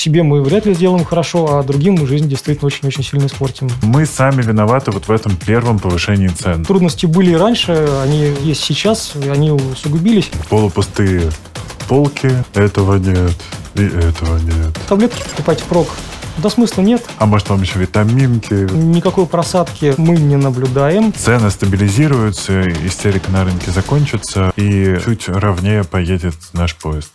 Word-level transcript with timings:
Себе 0.00 0.22
мы 0.22 0.42
вряд 0.42 0.64
ли 0.64 0.72
сделаем 0.72 1.04
хорошо, 1.04 1.58
а 1.58 1.62
другим 1.62 1.96
мы 1.96 2.06
жизнь 2.06 2.26
действительно 2.26 2.68
очень-очень 2.68 3.04
сильно 3.04 3.26
испортим. 3.26 3.68
Мы 3.82 4.06
сами 4.06 4.40
виноваты 4.40 4.92
вот 4.92 5.08
в 5.08 5.12
этом 5.12 5.36
первом 5.36 5.78
повышении 5.78 6.28
цен. 6.28 6.64
Трудности 6.64 7.04
были 7.04 7.32
и 7.32 7.34
раньше, 7.34 7.86
они 8.02 8.32
есть 8.40 8.64
сейчас, 8.64 9.12
и 9.22 9.28
они 9.28 9.50
усугубились. 9.50 10.30
Полупустые 10.48 11.30
полки, 11.86 12.32
этого 12.54 12.94
нет, 12.94 13.36
и 13.74 13.82
этого 13.82 14.38
нет. 14.38 14.74
Таблетки 14.88 15.22
покупать 15.32 15.60
впрок 15.60 15.88
да 16.38 16.48
смысла 16.48 16.80
нет. 16.80 17.02
А 17.18 17.26
может 17.26 17.50
вам 17.50 17.60
еще 17.60 17.78
витаминки? 17.78 18.72
Никакой 18.72 19.26
просадки 19.26 19.92
мы 19.98 20.16
не 20.16 20.36
наблюдаем. 20.36 21.12
Цены 21.12 21.50
стабилизируются, 21.50 22.70
истерика 22.86 23.30
на 23.30 23.44
рынке 23.44 23.70
закончится, 23.70 24.50
и 24.56 24.96
чуть 25.04 25.28
ровнее 25.28 25.84
поедет 25.84 26.36
наш 26.54 26.74
поезд. 26.76 27.12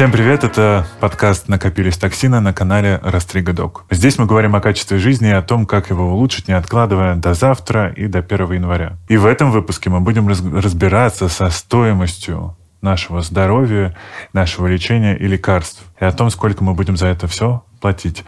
Всем 0.00 0.12
привет, 0.12 0.44
это 0.44 0.86
подкаст 0.98 1.48
«Накопились 1.48 1.98
токсины» 1.98 2.40
на 2.40 2.54
канале 2.54 3.00
Растрига 3.02 3.52
Док. 3.52 3.84
Здесь 3.90 4.16
мы 4.16 4.24
говорим 4.24 4.56
о 4.56 4.60
качестве 4.62 4.96
жизни 4.96 5.28
и 5.28 5.32
о 5.32 5.42
том, 5.42 5.66
как 5.66 5.90
его 5.90 6.14
улучшить, 6.14 6.48
не 6.48 6.54
откладывая 6.54 7.16
до 7.16 7.34
завтра 7.34 7.90
и 7.90 8.06
до 8.06 8.20
1 8.20 8.52
января. 8.52 8.96
И 9.08 9.18
в 9.18 9.26
этом 9.26 9.50
выпуске 9.50 9.90
мы 9.90 10.00
будем 10.00 10.26
разбираться 10.26 11.28
со 11.28 11.50
стоимостью 11.50 12.56
нашего 12.80 13.20
здоровья, 13.20 13.94
нашего 14.32 14.68
лечения 14.68 15.18
и 15.18 15.26
лекарств, 15.26 15.82
и 16.00 16.04
о 16.06 16.12
том, 16.12 16.30
сколько 16.30 16.64
мы 16.64 16.72
будем 16.72 16.96
за 16.96 17.08
это 17.08 17.26
все 17.26 17.62
платить 17.82 18.24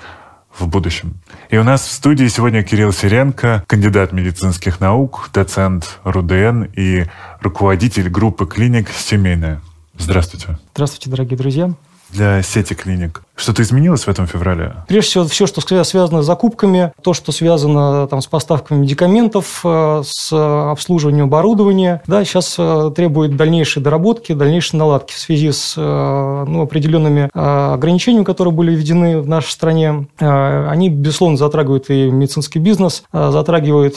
в 0.55 0.69
будущем. 0.69 1.23
И 1.49 1.57
у 1.57 1.65
нас 1.65 1.81
в 1.87 1.91
студии 1.91 2.27
сегодня 2.27 2.63
Кирилл 2.63 2.93
Сиренко, 2.93 3.65
кандидат 3.67 4.13
медицинских 4.13 4.79
наук, 4.79 5.31
доцент 5.33 6.01
РУДН 6.05 6.65
и 6.77 7.07
руководитель 7.41 8.11
группы 8.11 8.45
клиник 8.45 8.91
«Семейная». 8.91 9.63
Здравствуйте. 10.03 10.59
Здравствуйте, 10.75 11.11
дорогие 11.11 11.37
друзья. 11.37 11.73
Для 12.13 12.43
сети 12.43 12.75
клиник. 12.75 13.23
Что-то 13.35 13.63
изменилось 13.63 14.05
в 14.05 14.09
этом 14.09 14.27
феврале? 14.27 14.75
Прежде 14.87 15.11
всего, 15.11 15.25
все, 15.25 15.47
что 15.47 15.63
связано 15.85 16.23
с 16.23 16.27
закупками, 16.27 16.93
то, 17.03 17.15
что 17.15 17.33
связано 17.33 18.07
там, 18.07 18.21
с 18.21 18.27
поставками 18.27 18.81
медикаментов, 18.81 19.63
э, 19.65 20.03
с 20.05 20.33
обслуживанием 20.33 21.25
оборудования, 21.25 22.03
да, 22.07 22.25
сейчас 22.25 22.55
э, 22.59 22.93
требует 22.95 23.37
дальнейшей 23.37 23.83
доработки, 23.83 24.33
дальнейшей 24.35 24.77
наладки 24.77 25.15
в 25.15 25.19
связи 25.19 25.51
с 25.51 25.75
э, 25.77 26.45
ну, 26.47 26.63
определенными 26.63 27.31
ограничениями, 27.33 28.25
которые 28.25 28.53
были 28.53 28.75
введены 28.75 29.21
в 29.21 29.29
нашей 29.29 29.51
стране. 29.51 30.07
Они, 30.19 30.91
безусловно, 30.91 31.37
затрагивают 31.37 31.89
и 31.91 32.11
медицинский 32.11 32.59
бизнес, 32.59 33.05
затрагивают 33.13 33.97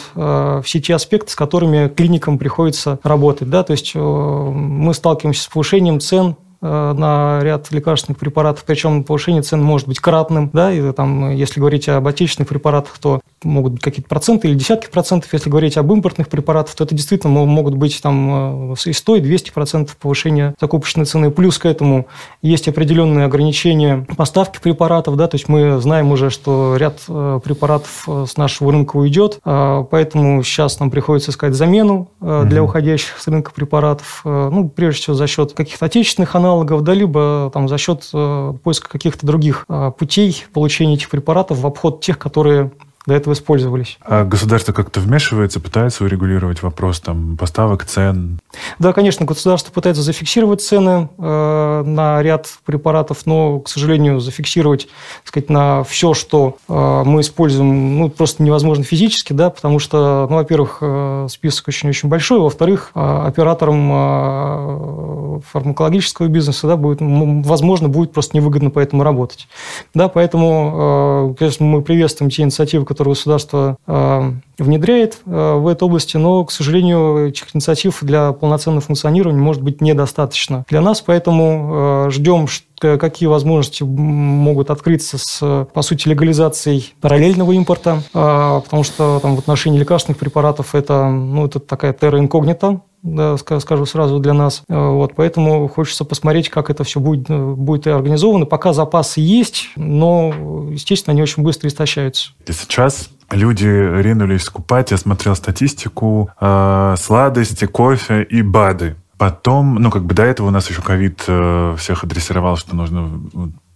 все 0.63 0.81
те 0.81 0.95
аспекты, 0.95 1.31
с 1.31 1.35
которыми 1.35 1.89
клиникам 1.89 2.37
приходится 2.37 2.99
работать. 3.03 3.49
Да? 3.49 3.63
То 3.63 3.71
есть 3.71 3.95
мы 3.95 4.93
сталкиваемся 4.93 5.43
с 5.43 5.47
повышением 5.47 5.99
цен 5.99 6.35
на 6.61 7.39
ряд 7.41 7.71
лекарственных 7.71 8.17
препаратов, 8.19 8.63
причем 8.65 9.03
повышение 9.03 9.41
цен 9.41 9.61
может 9.61 9.87
быть 9.87 9.99
кратным, 9.99 10.49
да, 10.53 10.71
и 10.71 10.91
там, 10.91 11.31
если 11.31 11.59
говорить 11.59 11.87
об 11.89 12.07
отечественных 12.07 12.49
препаратах, 12.49 12.97
то 12.97 13.21
могут 13.43 13.73
быть 13.73 13.81
какие-то 13.81 14.09
проценты 14.09 14.47
или 14.47 14.55
десятки 14.55 14.89
процентов, 14.89 15.31
если 15.33 15.49
говорить 15.49 15.77
об 15.77 15.91
импортных 15.91 16.29
препаратах, 16.29 16.75
то 16.75 16.83
это 16.83 16.95
действительно 16.95 17.45
могут 17.45 17.75
быть 17.75 18.01
там 18.01 18.71
э, 18.73 18.75
и 18.85 18.93
100, 18.93 19.15
и 19.17 19.19
200 19.21 19.51
процентов 19.51 19.97
повышения 19.97 20.55
закупочной 20.59 21.05
цены. 21.05 21.31
Плюс 21.31 21.57
к 21.57 21.65
этому 21.65 22.07
есть 22.41 22.67
определенные 22.67 23.25
ограничения 23.25 24.05
поставки 24.17 24.59
препаратов, 24.61 25.15
да, 25.15 25.27
то 25.27 25.35
есть 25.35 25.47
мы 25.47 25.79
знаем 25.79 26.11
уже, 26.11 26.29
что 26.29 26.75
ряд 26.77 26.99
э, 27.07 27.39
препаратов 27.43 28.07
с 28.07 28.37
нашего 28.37 28.71
рынка 28.71 28.97
уйдет, 28.97 29.39
поэтому 29.43 30.43
сейчас 30.43 30.79
нам 30.79 30.89
приходится 30.89 31.31
искать 31.31 31.53
замену 31.53 32.09
для 32.19 32.63
уходящих 32.63 33.19
с 33.19 33.27
рынка 33.27 33.51
препаратов, 33.51 34.21
ну, 34.23 34.69
прежде 34.69 35.01
всего 35.01 35.15
за 35.15 35.27
счет 35.27 35.53
каких-то 35.53 35.85
отечественных 35.85 36.35
аналогов, 36.35 36.54
аналогов, 36.55 36.83
да, 36.83 36.93
либо 36.93 37.49
там, 37.53 37.67
за 37.67 37.77
счет 37.77 38.09
э, 38.13 38.53
поиска 38.63 38.89
каких-то 38.89 39.25
других 39.25 39.65
э, 39.67 39.91
путей 39.97 40.45
получения 40.53 40.95
этих 40.95 41.09
препаратов 41.09 41.59
в 41.59 41.67
обход 41.67 42.01
тех, 42.01 42.17
которые 42.17 42.71
до 43.05 43.13
этого 43.13 43.33
использовались. 43.33 43.97
А 44.01 44.23
государство 44.23 44.73
как-то 44.73 44.99
вмешивается, 44.99 45.59
пытается 45.59 46.03
урегулировать 46.03 46.63
вопрос 46.63 46.99
там, 46.99 47.37
поставок 47.37 47.85
цен? 47.85 48.39
Да, 48.79 48.93
конечно, 48.93 49.25
государство 49.25 49.71
пытается 49.71 50.01
зафиксировать 50.01 50.61
цены 50.61 51.09
э, 51.17 51.83
на 51.85 52.21
ряд 52.21 52.47
препаратов, 52.65 53.25
но, 53.25 53.59
к 53.59 53.69
сожалению, 53.69 54.19
зафиксировать 54.19 54.87
сказать, 55.23 55.49
на 55.49 55.83
все, 55.83 56.13
что 56.13 56.57
э, 56.67 57.03
мы 57.05 57.21
используем, 57.21 57.99
ну, 57.99 58.09
просто 58.09 58.43
невозможно 58.43 58.83
физически, 58.83 59.33
да, 59.33 59.49
потому 59.49 59.79
что, 59.79 60.27
ну, 60.29 60.37
во-первых, 60.37 60.79
э, 60.81 61.27
список 61.29 61.67
очень-очень 61.67 62.09
большой, 62.09 62.39
во-вторых, 62.39 62.91
э, 62.95 62.99
операторам 62.99 63.91
э, 63.91 65.41
фармакологического 65.51 66.27
бизнеса, 66.27 66.67
да, 66.67 66.75
будет, 66.75 66.99
возможно, 67.01 67.89
будет 67.89 68.13
просто 68.13 68.37
невыгодно 68.37 68.69
поэтому 68.69 69.03
работать. 69.03 69.47
Да, 69.93 70.07
поэтому, 70.07 71.31
э, 71.33 71.35
конечно, 71.37 71.65
мы 71.65 71.81
приветствуем 71.81 72.29
те 72.29 72.43
инициативы, 72.43 72.85
которые 72.95 73.11
государство 73.15 73.77
э, 73.85 74.31
внедряет 74.57 75.19
э, 75.25 75.53
в 75.55 75.67
этой 75.67 75.83
области, 75.83 76.15
но, 76.15 76.45
к 76.45 76.51
сожалению, 76.51 77.27
этих 77.27 77.53
инициатив 77.53 77.97
для 78.01 78.31
полноценного 78.31 78.79
функционирования 78.81 79.41
может 79.41 79.61
быть 79.61 79.81
недостаточно. 79.81 80.63
Для 80.69 80.79
нас, 80.79 81.01
поэтому 81.01 82.05
э, 82.07 82.09
ждем, 82.11 82.47
какие 82.79 83.27
возможности 83.27 83.83
могут 83.83 84.69
открыться 84.69 85.17
с, 85.17 85.67
по 85.73 85.81
сути, 85.81 86.07
легализацией 86.07 86.93
параллельного 87.01 87.53
импорта, 87.53 88.03
потому 88.11 88.83
что 88.83 89.19
там, 89.21 89.35
в 89.37 89.39
отношении 89.39 89.79
лекарственных 89.79 90.19
препаратов 90.19 90.75
это, 90.75 91.09
ну, 91.09 91.45
это 91.45 91.59
такая 91.59 91.93
терра 91.93 92.19
инкогнита, 92.19 92.81
да, 93.05 93.37
скажу 93.37 93.85
сразу 93.85 94.19
для 94.19 94.33
нас. 94.33 94.63
Вот, 94.67 95.13
поэтому 95.15 95.67
хочется 95.67 96.05
посмотреть, 96.05 96.49
как 96.49 96.69
это 96.69 96.83
все 96.83 96.99
будет, 96.99 97.27
будет 97.29 97.87
организовано. 97.87 98.45
Пока 98.45 98.73
запасы 98.73 99.21
есть, 99.21 99.69
но, 99.75 100.33
естественно, 100.71 101.13
они 101.13 101.21
очень 101.21 101.43
быстро 101.43 101.67
истощаются. 101.67 102.31
И 102.47 102.51
сейчас 102.51 103.09
люди 103.31 103.67
ринулись 103.67 104.43
скупать. 104.43 104.91
Я 104.91 104.97
смотрел 104.97 105.35
статистику. 105.35 106.31
Э, 106.41 106.95
сладости, 106.97 107.65
кофе 107.65 108.23
и 108.23 108.41
БАДы. 108.41 108.95
Потом, 109.17 109.75
ну, 109.75 109.91
как 109.91 110.05
бы 110.05 110.13
до 110.13 110.23
этого 110.23 110.47
у 110.47 110.51
нас 110.51 110.69
еще 110.69 110.81
ковид 110.81 111.23
э, 111.27 111.75
всех 111.77 112.03
адресировал, 112.03 112.57
что 112.57 112.75
нужно 112.75 113.21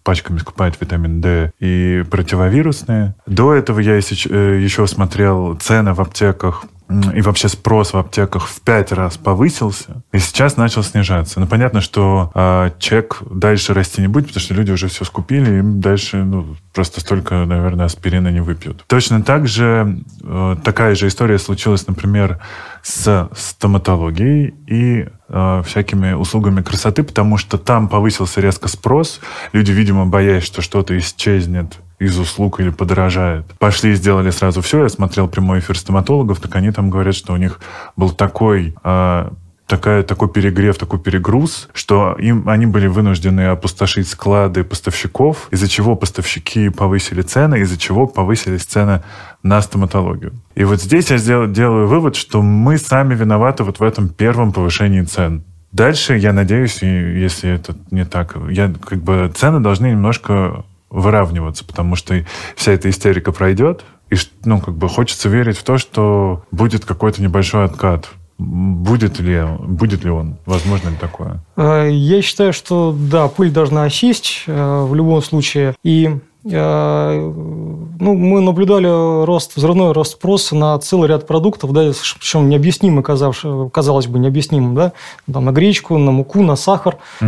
пачками 0.03 0.39
скупать 0.39 0.73
витамин 0.81 1.21
D 1.21 1.51
и 1.59 2.03
противовирусные. 2.09 3.15
До 3.27 3.53
этого 3.53 3.79
я 3.79 3.95
еще, 3.95 4.61
еще 4.61 4.87
смотрел 4.87 5.55
цены 5.55 5.93
в 5.93 6.01
аптеках 6.01 6.65
и 6.89 7.21
вообще 7.21 7.49
спрос 7.49 7.93
в 7.93 7.97
аптеках 7.97 8.47
в 8.47 8.61
пять 8.61 8.91
раз 8.91 9.17
повысился, 9.17 10.01
и 10.11 10.17
сейчас 10.17 10.57
начал 10.57 10.81
снижаться. 10.81 11.39
Ну, 11.39 11.45
понятно, 11.45 11.81
что 11.81 12.31
э, 12.33 12.71
чек 12.79 13.21
дальше 13.29 13.75
расти 13.75 14.01
не 14.01 14.07
будет, 14.07 14.27
потому 14.27 14.41
что 14.41 14.53
люди 14.55 14.71
уже 14.71 14.87
все 14.87 15.05
скупили, 15.05 15.59
и 15.59 15.61
дальше 15.61 16.23
ну, 16.23 16.55
просто 16.73 16.99
столько, 17.01 17.45
наверное, 17.45 17.85
аспирина 17.85 18.29
не 18.29 18.41
выпьют. 18.41 18.83
Точно 18.87 19.21
так 19.21 19.47
же 19.47 19.99
э, 20.23 20.55
такая 20.63 20.95
же 20.95 21.07
история 21.07 21.37
случилась, 21.37 21.87
например, 21.87 22.39
с 22.81 23.29
стоматологией 23.35 24.55
и 24.65 25.07
э, 25.27 25.63
всякими 25.65 26.13
услугами 26.13 26.63
красоты, 26.63 27.03
потому 27.03 27.37
что 27.37 27.59
там 27.59 27.87
повысился 27.87 28.41
резко 28.41 28.67
спрос. 28.67 29.19
Люди, 29.53 29.71
видимо, 29.71 30.07
боясь, 30.07 30.43
что 30.43 30.63
что-то 30.63 30.97
исчезнет 30.97 31.77
из 31.99 32.17
услуг 32.17 32.59
или 32.59 32.69
подорожает. 32.69 33.45
Пошли 33.59 33.91
и 33.91 33.95
сделали 33.95 34.29
сразу 34.31 34.61
все. 34.61 34.83
Я 34.83 34.89
смотрел 34.89 35.27
прямой 35.27 35.59
эфир 35.59 35.77
стоматологов, 35.77 36.39
так 36.39 36.55
они 36.55 36.71
там 36.71 36.89
говорят, 36.89 37.15
что 37.15 37.33
у 37.33 37.37
них 37.37 37.59
был 37.95 38.11
такой 38.11 38.75
э, 38.83 39.29
такая, 39.69 40.03
такой 40.03 40.27
перегрев, 40.29 40.77
такой 40.77 40.99
перегруз, 40.99 41.69
что 41.73 42.15
им, 42.19 42.49
они 42.49 42.65
были 42.65 42.87
вынуждены 42.87 43.47
опустошить 43.47 44.07
склады 44.07 44.63
поставщиков, 44.63 45.47
из-за 45.51 45.69
чего 45.69 45.95
поставщики 45.95 46.69
повысили 46.69 47.21
цены, 47.21 47.59
из-за 47.59 47.77
чего 47.77 48.07
повысились 48.07 48.63
цены 48.63 49.03
на 49.43 49.61
стоматологию. 49.61 50.33
И 50.55 50.63
вот 50.63 50.81
здесь 50.81 51.11
я 51.11 51.17
сделал, 51.17 51.47
делаю 51.47 51.87
вывод, 51.87 52.15
что 52.15 52.41
мы 52.41 52.77
сами 52.77 53.15
виноваты 53.15 53.63
вот 53.63 53.79
в 53.79 53.83
этом 53.83 54.09
первом 54.09 54.51
повышении 54.51 55.03
цен. 55.03 55.43
Дальше, 55.71 56.17
я 56.17 56.33
надеюсь, 56.33 56.81
если 56.81 57.51
это 57.51 57.75
не 57.91 58.03
так, 58.03 58.35
я, 58.49 58.73
как 58.83 59.03
бы, 59.03 59.31
цены 59.35 59.59
должны 59.59 59.91
немножко 59.91 60.65
выравниваться, 60.89 61.65
потому 61.65 61.95
что 61.95 62.23
вся 62.55 62.71
эта 62.71 62.89
истерика 62.89 63.31
пройдет, 63.31 63.83
и 64.09 64.15
ну, 64.43 64.59
как 64.59 64.75
бы 64.75 64.89
хочется 64.89 65.29
верить 65.29 65.57
в 65.57 65.63
то, 65.63 65.77
что 65.77 66.43
будет 66.51 66.85
какой-то 66.85 67.21
небольшой 67.21 67.65
откат. 67.65 68.09
Будет 68.39 69.19
ли, 69.19 69.43
будет 69.59 70.05
ли 70.05 70.09
он? 70.09 70.37
Возможно 70.45 70.89
ли 70.89 70.95
такое? 70.95 71.43
Э, 71.57 71.89
я 71.91 72.21
считаю, 72.21 72.53
что 72.53 72.95
да, 72.97 73.27
пыль 73.27 73.51
должна 73.51 73.83
осесть 73.83 74.43
э, 74.47 74.85
в 74.85 74.95
любом 74.95 75.21
случае. 75.21 75.75
И 75.83 76.19
ну, 76.41 78.15
мы 78.15 78.39
наблюдали 78.39 79.25
рост, 79.25 79.57
взрывной 79.57 79.91
рост 79.91 80.13
спроса 80.13 80.55
на 80.55 80.79
целый 80.79 81.09
ряд 81.09 81.27
продуктов, 81.27 81.73
да, 81.73 81.91
причем 82.19 82.47
необъяснимо, 82.47 83.03
казалось 83.03 84.07
бы, 84.07 84.19
необъяснимым, 84.19 84.73
да, 84.73 84.93
там, 85.31 85.43
на 85.45 85.51
гречку, 85.51 85.97
на 85.97 86.11
муку, 86.11 86.41
на 86.41 86.55
сахар. 86.55 86.97
Угу. 87.19 87.27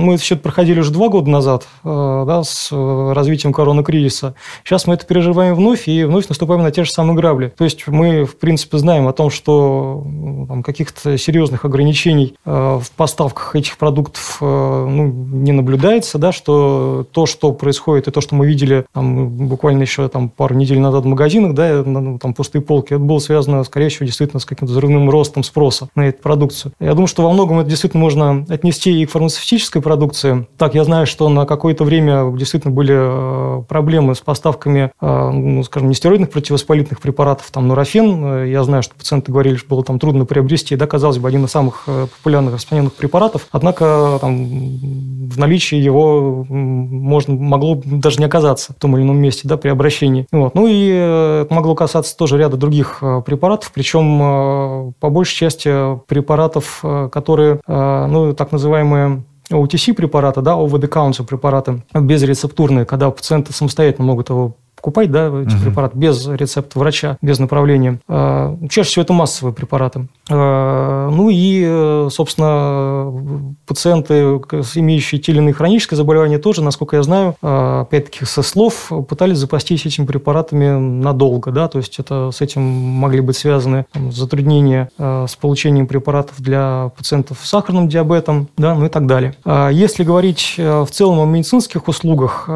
Мы 0.00 0.14
это 0.14 0.22
все 0.22 0.34
проходили 0.36 0.80
уже 0.80 0.90
два 0.90 1.08
года 1.08 1.30
назад, 1.30 1.68
да, 1.84 2.42
с 2.42 2.72
развитием 2.72 3.52
коронакризиса. 3.52 4.34
Сейчас 4.64 4.88
мы 4.88 4.94
это 4.94 5.06
переживаем 5.06 5.54
вновь, 5.54 5.86
и 5.86 6.02
вновь 6.04 6.28
наступаем 6.28 6.62
на 6.62 6.72
те 6.72 6.82
же 6.84 6.90
самые 6.90 7.14
грабли. 7.14 7.52
То 7.56 7.62
есть 7.62 7.86
мы, 7.86 8.24
в 8.24 8.36
принципе, 8.36 8.78
знаем 8.78 9.06
о 9.06 9.12
том, 9.12 9.30
что 9.30 10.04
там, 10.48 10.64
каких-то 10.64 11.16
серьезных 11.16 11.64
ограничений 11.64 12.34
в 12.44 12.84
поставках 12.96 13.54
этих 13.54 13.78
продуктов 13.78 14.38
ну, 14.40 15.06
не 15.06 15.52
наблюдается, 15.52 16.18
да, 16.18 16.32
что 16.32 17.06
то, 17.12 17.26
что 17.26 17.52
происходит, 17.52 18.07
и 18.08 18.10
то, 18.10 18.20
что 18.20 18.34
мы 18.34 18.46
видели 18.46 18.84
там, 18.92 19.28
буквально 19.28 19.82
еще 19.82 20.08
там, 20.08 20.28
пару 20.28 20.54
недель 20.54 20.78
назад 20.78 21.04
в 21.04 21.06
магазинах, 21.06 21.54
да, 21.54 21.82
ну, 21.84 22.18
там 22.18 22.34
пустые 22.34 22.62
полки, 22.62 22.94
это 22.94 23.02
было 23.02 23.18
связано, 23.18 23.62
скорее 23.64 23.88
всего, 23.88 24.06
действительно 24.06 24.40
с 24.40 24.44
каким-то 24.44 24.72
взрывным 24.72 25.08
ростом 25.10 25.42
спроса 25.42 25.88
на 25.94 26.08
эту 26.08 26.22
продукцию. 26.22 26.72
Я 26.80 26.92
думаю, 26.92 27.06
что 27.06 27.22
во 27.22 27.32
многом 27.32 27.60
это 27.60 27.68
действительно 27.68 28.02
можно 28.02 28.44
отнести 28.48 29.02
и 29.02 29.06
к 29.06 29.10
фармацевтической 29.10 29.82
продукции. 29.82 30.46
Так, 30.56 30.74
я 30.74 30.84
знаю, 30.84 31.06
что 31.06 31.28
на 31.28 31.46
какое-то 31.46 31.84
время 31.84 32.30
действительно 32.36 32.74
были 32.74 32.94
э, 32.96 33.62
проблемы 33.68 34.14
с 34.14 34.20
поставками, 34.20 34.90
э, 35.00 35.30
ну, 35.30 35.62
скажем, 35.62 35.88
нестероидных 35.88 36.30
противовоспалительных 36.30 37.00
препаратов, 37.00 37.50
там, 37.50 37.68
нурофен. 37.68 38.44
Я 38.44 38.64
знаю, 38.64 38.82
что 38.82 38.94
пациенты 38.94 39.32
говорили, 39.32 39.56
что 39.56 39.68
было 39.68 39.84
там 39.84 39.98
трудно 39.98 40.24
приобрести, 40.24 40.76
да, 40.76 40.86
казалось 40.86 41.18
бы, 41.18 41.28
один 41.28 41.44
из 41.44 41.50
самых 41.50 41.84
э, 41.86 42.06
популярных 42.18 42.54
распространенных 42.54 42.94
препаратов, 42.94 43.46
однако 43.50 44.18
там, 44.20 44.46
в 45.28 45.38
наличии 45.38 45.76
его 45.76 46.44
можно, 46.48 47.34
могло 47.34 47.80
даже 48.00 48.18
не 48.18 48.26
оказаться 48.26 48.72
в 48.72 48.76
том 48.76 48.96
или 48.96 49.04
ином 49.04 49.18
месте 49.18 49.42
да, 49.44 49.56
при 49.56 49.68
обращении. 49.68 50.26
Вот. 50.32 50.54
Ну 50.54 50.66
и 50.66 50.86
это 50.88 51.48
могло 51.50 51.74
касаться 51.74 52.16
тоже 52.16 52.38
ряда 52.38 52.56
других 52.56 52.98
э, 53.02 53.22
препаратов, 53.24 53.72
причем 53.72 54.20
э, 54.22 54.92
по 55.00 55.10
большей 55.10 55.36
части 55.36 55.98
препаратов, 56.06 56.80
э, 56.82 57.08
которые, 57.10 57.60
ну, 57.66 58.34
так 58.34 58.52
называемые 58.52 59.22
OTC 59.50 59.94
препараты, 59.94 60.40
да, 60.42 60.52
over-the-counter 60.52 61.24
препараты 61.24 61.82
безрецептурные, 61.94 62.84
когда 62.84 63.10
пациенты 63.10 63.52
самостоятельно 63.52 64.06
могут 64.06 64.28
его 64.28 64.56
покупать, 64.78 65.10
да, 65.10 65.26
эти 65.26 65.54
угу. 65.54 65.64
препараты 65.64 65.98
без 65.98 66.26
рецепта 66.26 66.78
врача, 66.78 67.18
без 67.20 67.38
направления. 67.38 67.98
А, 68.08 68.56
чаще 68.70 68.88
всего 68.88 69.02
это 69.02 69.12
массовые 69.12 69.52
препараты. 69.52 70.06
А, 70.30 71.10
ну 71.10 71.28
и, 71.30 72.08
собственно, 72.10 73.54
пациенты, 73.66 74.14
имеющие 74.76 75.20
те 75.20 75.32
или 75.32 75.38
иные 75.38 75.52
хронические 75.52 75.96
заболевания, 75.96 76.38
тоже, 76.38 76.62
насколько 76.62 76.96
я 76.96 77.02
знаю, 77.02 77.34
а, 77.42 77.82
опять-таки 77.82 78.24
со 78.24 78.42
слов, 78.42 78.92
пытались 79.08 79.38
запастись 79.38 79.84
этими 79.84 80.06
препаратами 80.06 80.78
надолго, 80.78 81.50
да, 81.50 81.66
то 81.66 81.78
есть 81.78 81.98
это 81.98 82.30
с 82.30 82.40
этим 82.40 82.62
могли 82.62 83.20
быть 83.20 83.36
связаны 83.36 83.86
там, 83.92 84.12
затруднения 84.12 84.90
с 84.98 85.34
получением 85.36 85.86
препаратов 85.86 86.40
для 86.40 86.92
пациентов 86.96 87.38
с 87.42 87.48
сахарным 87.48 87.88
диабетом, 87.88 88.48
да, 88.56 88.74
ну 88.74 88.86
и 88.86 88.88
так 88.88 89.06
далее. 89.06 89.34
Если 89.72 90.04
говорить 90.04 90.54
в 90.56 90.88
целом 90.90 91.20
о 91.20 91.26
медицинских 91.26 91.88
услугах, 91.88 92.48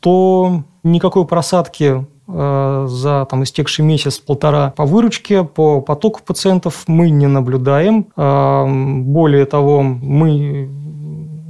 то 0.00 0.62
никакой 0.82 1.26
просадки 1.26 2.06
э, 2.26 2.86
за 2.88 3.26
там, 3.30 3.42
истекший 3.42 3.84
месяц-полтора 3.84 4.72
по 4.76 4.84
выручке, 4.84 5.44
по 5.44 5.80
потоку 5.80 6.20
пациентов 6.26 6.84
мы 6.86 7.10
не 7.10 7.26
наблюдаем. 7.26 8.06
Э, 8.16 8.66
более 8.66 9.44
того, 9.46 9.82
мы 9.82 10.68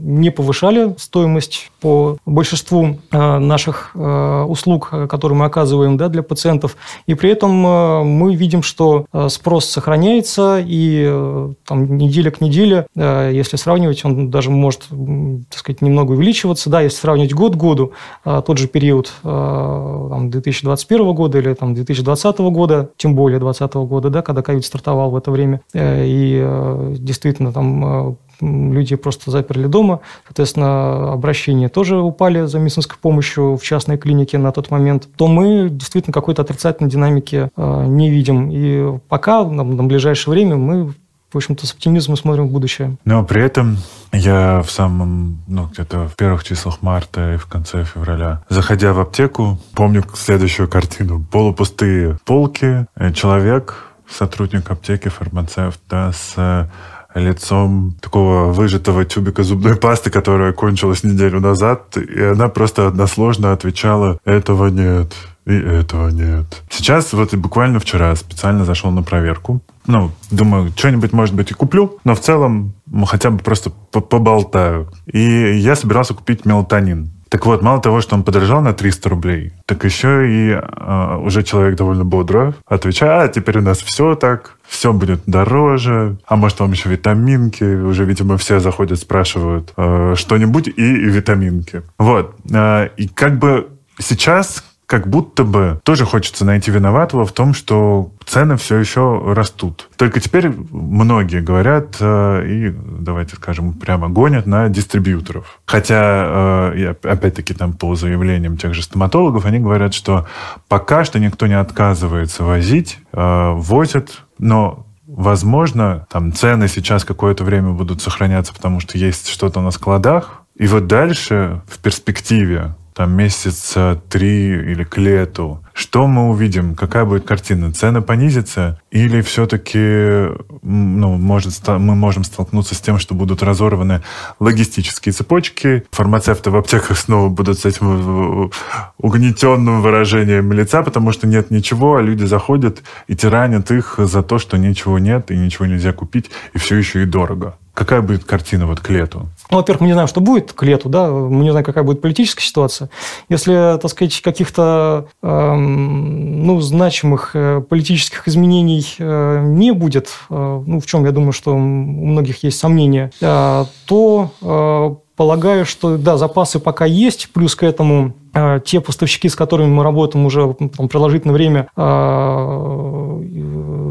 не 0.02 0.30
повышали 0.30 0.94
стоимость 0.98 1.70
по 1.80 2.16
большинству 2.26 2.98
э, 3.10 3.38
наших 3.38 3.92
э, 3.94 4.42
услуг, 4.48 4.90
которые 5.08 5.38
мы 5.38 5.44
оказываем 5.46 5.96
да, 5.96 6.08
для 6.08 6.22
пациентов. 6.22 6.76
И 7.06 7.14
при 7.14 7.30
этом 7.30 7.66
э, 7.66 8.02
мы 8.04 8.34
видим, 8.34 8.62
что 8.62 9.06
спрос 9.28 9.66
сохраняется, 9.66 10.62
и 10.64 11.52
там, 11.66 11.96
неделя 11.96 12.30
к 12.30 12.40
неделе, 12.40 12.86
если 12.94 13.56
сравнивать, 13.56 14.04
он 14.04 14.30
даже 14.30 14.50
может 14.50 14.88
так 14.88 15.58
сказать, 15.58 15.82
немного 15.82 16.12
увеличиваться. 16.12 16.70
Да, 16.70 16.80
если 16.80 16.98
сравнивать 16.98 17.32
год 17.32 17.54
к 17.54 17.56
году, 17.56 17.92
тот 18.24 18.58
же 18.58 18.68
период 18.68 19.12
там, 19.22 20.30
2021 20.30 21.14
года 21.14 21.38
или 21.38 21.54
там, 21.54 21.74
2020 21.74 22.38
года, 22.38 22.90
тем 22.96 23.14
более 23.14 23.38
2020 23.38 23.74
года, 23.88 24.10
да, 24.10 24.22
когда 24.22 24.42
ковид 24.42 24.64
стартовал 24.64 25.10
в 25.10 25.16
это 25.16 25.30
время, 25.30 25.60
и 25.74 26.94
действительно 26.98 27.52
там 27.52 28.16
люди 28.40 28.96
просто 28.96 29.30
заперли 29.30 29.66
дома. 29.66 30.00
Соответственно, 30.26 31.12
обращения 31.12 31.68
тоже 31.68 31.98
упали 31.98 32.46
за 32.46 32.58
медицинской 32.58 32.98
помощью 33.00 33.56
в 33.56 33.62
частной 33.62 33.98
клинике 33.98 34.38
на 34.38 34.52
тот 34.52 34.70
момент. 34.70 35.08
То 35.16 35.26
мы 35.26 35.68
действительно 35.70 36.12
какой-то 36.12 36.42
отрицательной 36.42 36.90
динамики 36.90 37.50
э, 37.56 37.84
не 37.86 38.10
видим. 38.10 38.50
И 38.50 38.98
пока, 39.08 39.44
на, 39.44 39.64
на 39.64 39.84
ближайшее 39.84 40.32
время, 40.32 40.56
мы 40.56 40.92
в 41.32 41.36
общем-то, 41.36 41.66
с 41.66 41.72
оптимизмом 41.72 42.16
смотрим 42.16 42.48
в 42.48 42.50
будущее. 42.50 42.96
Но 43.04 43.24
при 43.24 43.42
этом 43.42 43.78
я 44.12 44.62
в 44.62 44.70
самом, 44.70 45.42
ну, 45.46 45.66
где-то 45.66 46.08
в 46.08 46.16
первых 46.16 46.42
числах 46.42 46.82
марта 46.82 47.34
и 47.34 47.36
в 47.36 47.46
конце 47.46 47.84
февраля, 47.84 48.42
заходя 48.48 48.92
в 48.92 48.98
аптеку, 48.98 49.58
помню 49.74 50.04
следующую 50.14 50.68
картину. 50.68 51.24
Полупустые 51.30 52.18
полки, 52.24 52.86
человек, 53.14 53.90
сотрудник 54.08 54.70
аптеки, 54.70 55.08
фармацевт, 55.08 55.80
да, 55.88 56.12
с 56.12 56.68
лицом 57.14 57.96
такого 58.00 58.52
выжатого 58.52 59.04
тюбика 59.04 59.42
зубной 59.42 59.76
пасты, 59.76 60.10
которая 60.10 60.52
кончилась 60.52 61.04
неделю 61.04 61.40
назад, 61.40 61.96
и 61.96 62.22
она 62.22 62.48
просто 62.48 62.86
односложно 62.86 63.52
отвечала 63.52 64.18
«этого 64.24 64.68
нет». 64.68 65.14
И 65.46 65.54
этого 65.54 66.10
нет. 66.10 66.44
Сейчас, 66.70 67.12
вот 67.12 67.34
буквально 67.34 67.80
вчера 67.80 68.14
специально 68.14 68.64
зашел 68.64 68.90
на 68.90 69.02
проверку. 69.02 69.62
Ну, 69.86 70.12
думаю, 70.30 70.70
что-нибудь, 70.76 71.12
может 71.12 71.34
быть, 71.34 71.50
и 71.50 71.54
куплю, 71.54 71.98
но 72.04 72.14
в 72.14 72.20
целом 72.20 72.74
хотя 73.06 73.30
бы 73.30 73.38
просто 73.38 73.70
поболтаю. 73.70 74.92
И 75.06 75.18
я 75.56 75.74
собирался 75.74 76.14
купить 76.14 76.44
мелатонин. 76.44 77.10
Так 77.30 77.46
вот, 77.46 77.62
мало 77.62 77.80
того, 77.80 78.00
что 78.00 78.16
он 78.16 78.24
подорожал 78.24 78.60
на 78.60 78.72
300 78.72 79.08
рублей, 79.08 79.52
так 79.64 79.84
еще 79.84 80.28
и 80.28 80.50
э, 80.50 81.16
уже 81.24 81.44
человек 81.44 81.76
довольно 81.76 82.04
бодро 82.04 82.54
отвечает, 82.66 83.30
а 83.30 83.32
теперь 83.32 83.58
у 83.58 83.62
нас 83.62 83.78
все 83.78 84.16
так, 84.16 84.56
все 84.66 84.92
будет 84.92 85.20
дороже, 85.26 86.16
а 86.26 86.34
может 86.34 86.58
вам 86.58 86.72
еще 86.72 86.88
витаминки, 86.88 87.62
уже, 87.62 88.04
видимо, 88.04 88.36
все 88.36 88.58
заходят, 88.58 88.98
спрашивают 88.98 89.72
э, 89.76 90.14
что-нибудь 90.16 90.66
и, 90.66 90.72
и 90.72 91.04
витаминки. 91.04 91.82
Вот. 91.98 92.34
Э, 92.52 92.88
и 92.96 93.06
как 93.06 93.38
бы 93.38 93.68
сейчас 94.00 94.64
как 94.90 95.06
будто 95.06 95.44
бы 95.44 95.80
тоже 95.84 96.04
хочется 96.04 96.44
найти 96.44 96.72
виноватого 96.72 97.24
в 97.24 97.30
том, 97.30 97.54
что 97.54 98.10
цены 98.26 98.56
все 98.56 98.76
еще 98.76 99.22
растут. 99.24 99.88
Только 99.96 100.18
теперь 100.18 100.48
многие 100.48 101.40
говорят 101.40 101.98
э, 102.00 102.44
и, 102.48 102.74
давайте 102.76 103.36
скажем, 103.36 103.74
прямо 103.74 104.08
гонят 104.08 104.46
на 104.46 104.68
дистрибьюторов. 104.68 105.60
Хотя, 105.64 106.72
э, 106.74 106.94
опять-таки, 107.04 107.54
там 107.54 107.74
по 107.74 107.94
заявлениям 107.94 108.56
тех 108.56 108.74
же 108.74 108.82
стоматологов, 108.82 109.46
они 109.46 109.60
говорят, 109.60 109.94
что 109.94 110.26
пока 110.66 111.04
что 111.04 111.20
никто 111.20 111.46
не 111.46 111.56
отказывается 111.56 112.42
возить, 112.42 112.98
э, 113.12 113.52
возят, 113.52 114.24
но 114.38 114.86
Возможно, 115.12 116.06
там 116.08 116.32
цены 116.32 116.68
сейчас 116.68 117.04
какое-то 117.04 117.42
время 117.42 117.72
будут 117.72 118.00
сохраняться, 118.00 118.54
потому 118.54 118.78
что 118.78 118.96
есть 118.96 119.26
что-то 119.26 119.60
на 119.60 119.72
складах. 119.72 120.42
И 120.54 120.68
вот 120.68 120.86
дальше, 120.86 121.62
в 121.66 121.80
перспективе, 121.80 122.76
там 123.00 123.12
месяца 123.12 123.98
три 124.10 124.48
или 124.72 124.84
к 124.84 124.98
лету, 124.98 125.64
что 125.72 126.06
мы 126.06 126.28
увидим? 126.28 126.74
Какая 126.74 127.06
будет 127.06 127.24
картина? 127.24 127.72
Цены 127.72 128.02
понизятся? 128.02 128.78
Или 128.90 129.22
все-таки 129.22 130.28
ну, 130.60 131.16
может, 131.16 131.66
мы 131.66 131.94
можем 131.94 132.24
столкнуться 132.24 132.74
с 132.74 132.80
тем, 132.82 132.98
что 132.98 133.14
будут 133.14 133.42
разорваны 133.42 134.02
логистические 134.38 135.14
цепочки, 135.14 135.84
фармацевты 135.90 136.50
в 136.50 136.56
аптеках 136.56 136.98
снова 136.98 137.30
будут 137.30 137.58
с 137.58 137.64
этим 137.64 138.50
угнетенным 138.98 139.80
выражением 139.80 140.52
лица, 140.52 140.82
потому 140.82 141.12
что 141.12 141.26
нет 141.26 141.50
ничего, 141.50 141.96
а 141.96 142.02
люди 142.02 142.24
заходят 142.24 142.82
и 143.06 143.16
тиранят 143.16 143.70
их 143.70 143.94
за 143.96 144.22
то, 144.22 144.38
что 144.38 144.58
ничего 144.58 144.98
нет 144.98 145.30
и 145.30 145.38
ничего 145.38 145.64
нельзя 145.64 145.94
купить, 145.94 146.30
и 146.52 146.58
все 146.58 146.76
еще 146.76 147.02
и 147.02 147.06
дорого. 147.06 147.56
Какая 147.80 148.02
будет 148.02 148.24
картина 148.24 148.66
вот 148.66 148.78
к 148.80 148.90
лету? 148.90 149.30
Ну, 149.50 149.56
во-первых, 149.56 149.80
мы 149.80 149.86
не 149.86 149.94
знаем, 149.94 150.06
что 150.06 150.20
будет 150.20 150.52
к 150.52 150.62
лету, 150.64 150.90
да, 150.90 151.10
мы 151.10 151.42
не 151.44 151.48
знаем, 151.48 151.64
какая 151.64 151.82
будет 151.82 152.02
политическая 152.02 152.44
ситуация. 152.44 152.90
Если, 153.30 153.78
так 153.80 153.90
сказать, 153.90 154.20
каких-то 154.20 155.08
эм, 155.22 156.44
ну, 156.44 156.60
значимых 156.60 157.30
э, 157.32 157.62
политических 157.62 158.28
изменений 158.28 158.86
э, 158.98 159.42
не 159.46 159.72
будет, 159.72 160.08
э, 160.28 160.62
ну, 160.66 160.78
в 160.78 160.84
чем, 160.84 161.06
я 161.06 161.10
думаю, 161.12 161.32
что 161.32 161.54
у 161.54 161.58
многих 161.58 162.44
есть 162.44 162.58
сомнения, 162.58 163.12
э, 163.18 163.64
то 163.86 164.30
э, 164.42 164.94
полагаю, 165.20 165.66
что, 165.66 165.96
да, 165.96 166.16
запасы 166.16 166.60
пока 166.60 166.86
есть, 166.86 167.30
плюс 167.32 167.54
к 167.54 167.62
этому 167.62 168.14
э, 168.32 168.60
те 168.64 168.80
поставщики, 168.80 169.28
с 169.28 169.36
которыми 169.36 169.68
мы 169.68 169.84
работаем 169.84 170.24
уже 170.24 170.54
там, 170.76 170.88
продолжительное 170.88 171.34
время, 171.34 171.68
э, 171.76 172.99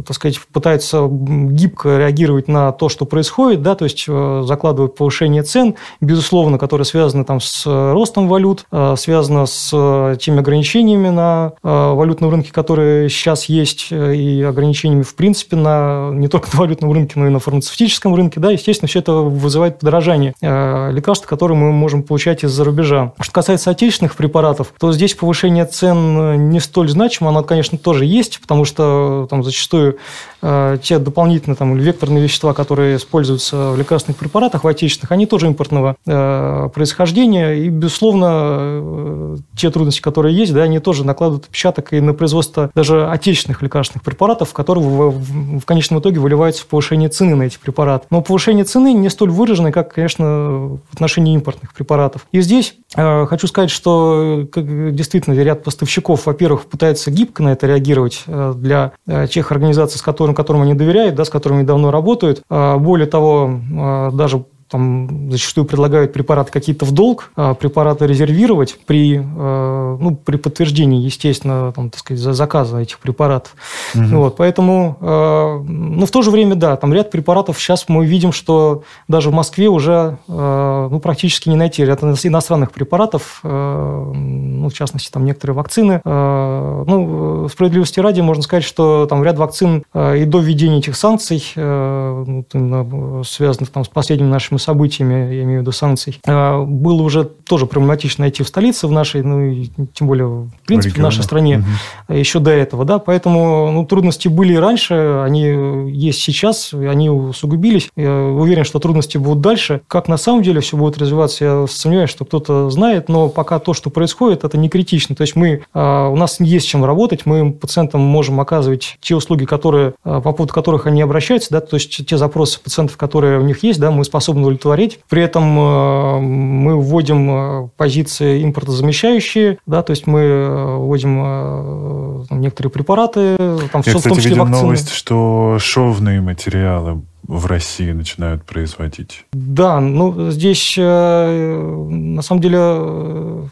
так 0.09 0.15
сказать, 0.15 0.39
пытаются 0.51 1.07
гибко 1.07 1.99
реагировать 1.99 2.47
на 2.47 2.71
то, 2.71 2.89
что 2.89 3.05
происходит, 3.05 3.61
да, 3.61 3.75
то 3.75 3.83
есть 3.83 4.07
закладывают 4.07 4.95
повышение 4.95 5.43
цен, 5.43 5.75
безусловно, 6.01 6.57
которые 6.57 6.85
связаны 6.85 7.25
там 7.25 7.39
с 7.39 7.63
ростом 7.67 8.27
валют, 8.27 8.65
связано 8.95 9.45
с 9.45 10.17
теми 10.19 10.39
ограничениями 10.39 11.09
на 11.09 11.53
валютном 11.61 12.31
рынке, 12.31 12.51
которые 12.51 13.07
сейчас 13.09 13.45
есть, 13.45 13.91
и 13.91 14.41
ограничениями, 14.41 15.03
в 15.03 15.13
принципе, 15.13 15.55
на, 15.55 16.09
не 16.11 16.27
только 16.27 16.49
на 16.53 16.59
валютном 16.61 16.91
рынке, 16.91 17.19
но 17.19 17.27
и 17.27 17.29
на 17.29 17.37
фармацевтическом 17.37 18.15
рынке, 18.15 18.39
да, 18.39 18.49
естественно, 18.49 18.87
все 18.87 19.01
это 19.01 19.11
вызывает 19.11 19.77
подорожание 19.77 20.33
лекарств, 20.41 21.27
которые 21.27 21.55
мы 21.55 21.71
можем 21.71 22.01
получать 22.01 22.43
из-за 22.43 22.63
рубежа. 22.63 23.13
Что 23.19 23.31
касается 23.31 23.69
отечественных 23.69 24.15
препаратов, 24.15 24.73
то 24.79 24.91
здесь 24.91 25.13
повышение 25.13 25.65
цен 25.65 26.49
не 26.49 26.59
столь 26.59 26.89
значимо, 26.89 27.29
оно, 27.29 27.43
конечно, 27.43 27.77
тоже 27.77 28.05
есть, 28.05 28.41
потому 28.41 28.65
что 28.65 29.27
там 29.29 29.43
зачастую 29.43 29.99
э, 30.41 30.77
те 30.82 31.00
дополнительные 31.00 31.56
там, 31.56 31.75
векторные 31.75 32.24
вещества, 32.24 32.53
которые 32.53 32.98
используются 32.98 33.72
в 33.72 33.77
лекарственных 33.77 34.18
препаратах, 34.18 34.63
в 34.63 34.68
отечественных, 34.68 35.12
они 35.12 35.25
тоже 35.25 35.48
импортного 35.48 35.96
э, 36.06 36.70
происхождения, 36.74 37.53
и, 37.53 37.70
безусловно, 37.70 38.27
э, 38.32 39.38
те 39.56 39.70
трудности, 39.72 40.01
которые 40.01 40.36
есть, 40.36 40.53
да, 40.53 40.63
они 40.63 40.79
тоже 40.79 41.06
накладывают 41.06 41.46
отпечаток 41.46 41.94
и 41.94 42.01
на 42.01 42.13
производство 42.13 42.70
даже 42.75 43.08
отечественных 43.08 43.62
лекарственных 43.62 44.03
препаратов, 44.03 44.53
которые 44.53 44.86
в, 44.86 45.10
в, 45.12 45.60
в 45.60 45.65
конечном 45.65 46.00
итоге 46.00 46.20
выливаются 46.20 46.63
в 46.63 46.68
повышение 46.68 47.10
цены 47.10 47.36
на 47.36 47.44
эти 47.44 47.58
препараты. 47.58 48.08
Но 48.10 48.22
повышение 48.22 48.65
цены 48.65 48.94
не 48.94 49.10
столь 49.10 49.32
выраженное, 49.32 49.72
как, 49.72 49.94
конечно, 49.94 50.25
в 50.25 50.94
отношении 50.94 51.34
импортных 51.34 51.74
препаратов. 51.74 52.25
И 52.32 52.41
здесь 52.41 52.75
э, 52.96 53.25
хочу 53.25 53.48
сказать, 53.48 53.72
что 53.72 54.48
как, 54.51 54.96
действительно 54.96 55.34
ряд 55.34 55.63
поставщиков, 55.63 56.25
во-первых, 56.25 56.65
пытаются 56.65 57.12
гибко 57.12 57.44
на 57.44 57.50
это 57.50 57.68
реагировать 57.68 58.24
э, 58.27 58.53
для 58.56 58.91
э, 59.08 59.27
тех 59.27 59.51
организаций, 59.51 59.88
с 59.98 60.01
которым, 60.01 60.36
которым 60.36 60.62
они 60.62 60.74
доверяют, 60.74 61.15
да, 61.15 61.25
с 61.25 61.29
которыми 61.29 61.63
давно 61.63 61.91
работают. 61.91 62.43
Э, 62.50 62.77
более 62.77 63.08
того, 63.08 63.60
э, 63.72 64.10
даже 64.13 64.46
там 64.69 65.31
зачастую 65.31 65.65
предлагают 65.65 66.13
препараты 66.13 66.51
какие-то 66.51 66.85
в 66.85 66.91
долг, 66.91 67.31
а 67.35 67.55
препараты 67.55 68.05
резервировать 68.05 68.77
при, 68.85 69.17
э, 69.17 69.97
ну, 69.99 70.15
при 70.15 70.38
подтверждении, 70.38 71.01
естественно, 71.01 71.71
там, 71.71 71.89
так 71.89 71.99
сказать, 71.99 72.21
заказа 72.21 72.77
этих 72.77 72.99
препаратов. 72.99 73.55
Угу. 73.95 74.03
Вот, 74.17 74.38
поэтому, 74.38 74.97
э, 75.01 75.63
ну, 75.67 76.05
в 76.05 76.11
то 76.11 76.21
же 76.21 76.29
время, 76.29 76.55
да, 76.55 76.75
там 76.75 76.93
ряд 76.93 77.09
препаратов 77.09 77.59
сейчас 77.59 77.85
мы 77.88 78.05
видим, 78.05 78.31
что 78.31 78.83
даже 79.07 79.31
в 79.31 79.33
Москве 79.33 79.69
уже 79.69 80.17
э, 80.27 80.88
ну, 80.91 80.99
практически 80.99 81.49
не 81.49 81.55
найти 81.55 81.83
ряд 81.83 82.03
иностранных 82.03 82.71
препаратов, 82.71 83.39
ну, 83.43 84.69
в 84.69 84.73
частности, 84.73 85.11
там 85.11 85.25
некоторые 85.25 85.55
вакцины. 85.55 86.01
Ну, 86.05 87.47
справедливости 87.49 87.99
ради 87.99 88.21
можно 88.21 88.43
сказать, 88.43 88.63
что 88.63 89.05
там 89.09 89.23
ряд 89.23 89.38
вакцин 89.38 89.83
и 89.93 90.25
до 90.25 90.39
введения 90.39 90.79
этих 90.79 90.95
санкций, 90.95 91.43
ну, 91.55 93.23
связанных 93.25 93.69
там 93.71 93.83
с 93.83 93.89
последними 93.89 94.29
нашими 94.29 94.58
событиями, 94.59 95.33
я 95.33 95.43
имею 95.43 95.59
в 95.59 95.61
виду 95.61 95.71
санкций, 95.71 96.19
а, 96.25 96.63
было 96.63 97.01
уже 97.01 97.23
тоже 97.23 97.65
проблематично 97.65 98.23
найти 98.23 98.43
в 98.43 98.47
столице 98.47 98.87
в 98.87 98.91
нашей, 98.91 99.23
ну 99.23 99.41
и 99.41 99.69
тем 99.93 100.07
более 100.07 100.27
в 100.27 100.51
принципе 100.65 100.95
в, 100.95 100.99
в 100.99 101.01
нашей 101.01 101.23
стране 101.23 101.63
угу. 102.07 102.17
еще 102.17 102.39
до 102.39 102.51
этого, 102.51 102.85
да, 102.85 102.99
поэтому 102.99 103.71
ну, 103.71 103.85
трудности 103.85 104.27
были 104.27 104.53
и 104.53 104.57
раньше, 104.57 105.23
они 105.25 105.91
есть 105.91 106.19
сейчас, 106.21 106.73
они 106.73 107.09
усугубились. 107.09 107.89
Я 107.95 108.13
уверен, 108.13 108.63
что 108.63 108.79
трудности 108.79 109.17
будут 109.17 109.41
дальше. 109.41 109.81
Как 109.87 110.07
на 110.07 110.17
самом 110.17 110.43
деле 110.43 110.61
все 110.61 110.77
будет 110.77 110.97
развиваться, 110.97 111.45
я 111.45 111.65
сомневаюсь, 111.67 112.09
что 112.09 112.25
кто-то 112.25 112.69
знает, 112.69 113.09
но 113.09 113.29
пока 113.29 113.59
то, 113.59 113.73
что 113.73 113.89
происходит, 113.89 114.43
это 114.43 114.57
не 114.57 114.69
критично. 114.69 115.15
То 115.15 115.21
есть 115.21 115.35
мы, 115.35 115.63
а, 115.73 116.09
у 116.09 116.15
нас 116.15 116.39
есть 116.39 116.67
чем 116.67 116.85
работать, 116.85 117.25
мы 117.25 117.51
пациентам 117.51 118.01
можем 118.01 118.39
оказывать 118.39 118.97
те 119.01 119.15
услуги, 119.15 119.45
которые, 119.45 119.93
по 120.03 120.21
поводу 120.21 120.53
которых 120.53 120.87
они 120.87 121.01
обращаются, 121.01 121.49
да, 121.51 121.61
то 121.61 121.75
есть 121.75 122.05
те 122.05 122.17
запросы 122.17 122.59
пациентов, 122.59 122.97
которые 122.97 123.39
у 123.39 123.43
них 123.43 123.63
есть, 123.63 123.79
да, 123.79 123.91
мы 123.91 124.03
способны 124.03 124.45
удовлетворить. 124.50 125.00
При 125.10 125.24
этом 125.24 125.58
э, 125.58 126.20
мы 126.20 126.79
вводим 126.82 127.29
э, 127.29 127.70
позиции 127.77 128.44
импортозамещающие, 128.44 129.60
да, 129.65 129.84
то 129.84 129.91
есть 129.91 130.08
мы 130.08 130.20
э, 130.20 130.77
вводим 130.77 132.25
некоторые 132.29 132.72
препараты, 132.72 133.38
там, 133.38 133.82
Я, 133.86 133.94
в, 133.94 133.96
кстати, 133.96 133.98
в 133.98 134.03
том 134.03 134.18
числе 134.18 134.29
видел 134.32 134.44
вакцины. 134.44 134.62
новость, 134.62 134.91
что 134.91 135.58
шовные 135.60 136.22
материалы 136.22 137.01
в 137.27 137.45
России 137.45 137.91
начинают 137.91 138.43
производить. 138.43 139.25
Да, 139.33 139.79
ну 139.79 140.31
здесь 140.31 140.75
э, 140.77 141.88
на 141.89 142.21
самом 142.21 142.41
деле 142.41 142.57
э, 142.59 143.45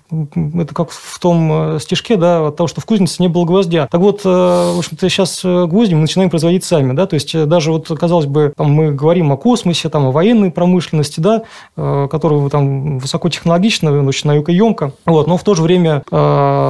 это 0.61 0.73
как 0.73 0.89
в 0.89 1.19
том 1.19 1.75
э, 1.75 1.79
стишке, 1.79 2.15
да, 2.15 2.47
от 2.47 2.55
того, 2.55 2.67
что 2.67 2.81
в 2.81 2.85
кузнице 2.85 3.21
не 3.21 3.27
было 3.27 3.45
гвоздя. 3.45 3.87
Так 3.91 4.01
вот, 4.01 4.23
в 4.23 4.79
общем-то, 4.79 5.09
сейчас 5.09 5.41
гвозди 5.43 5.93
мы 5.93 6.01
начинаем 6.01 6.29
производить 6.29 6.63
сами, 6.63 6.93
да, 6.93 7.05
то 7.05 7.13
есть 7.15 7.45
даже 7.45 7.71
вот, 7.71 7.87
казалось 7.87 8.25
бы, 8.25 8.53
там, 8.55 8.71
мы 8.71 8.91
говорим 8.91 9.31
о 9.31 9.37
космосе, 9.37 9.89
там, 9.89 10.05
о 10.05 10.11
военной 10.11 10.51
промышленности, 10.51 11.19
да, 11.19 11.43
которая 11.75 12.49
там 12.49 12.99
высокотехнологична, 12.99 14.03
очень 14.03 14.29
наукоемка, 14.29 14.93
вот, 15.05 15.27
но 15.27 15.37
в 15.37 15.43
то 15.43 15.53
же 15.53 15.61
время 15.61 16.03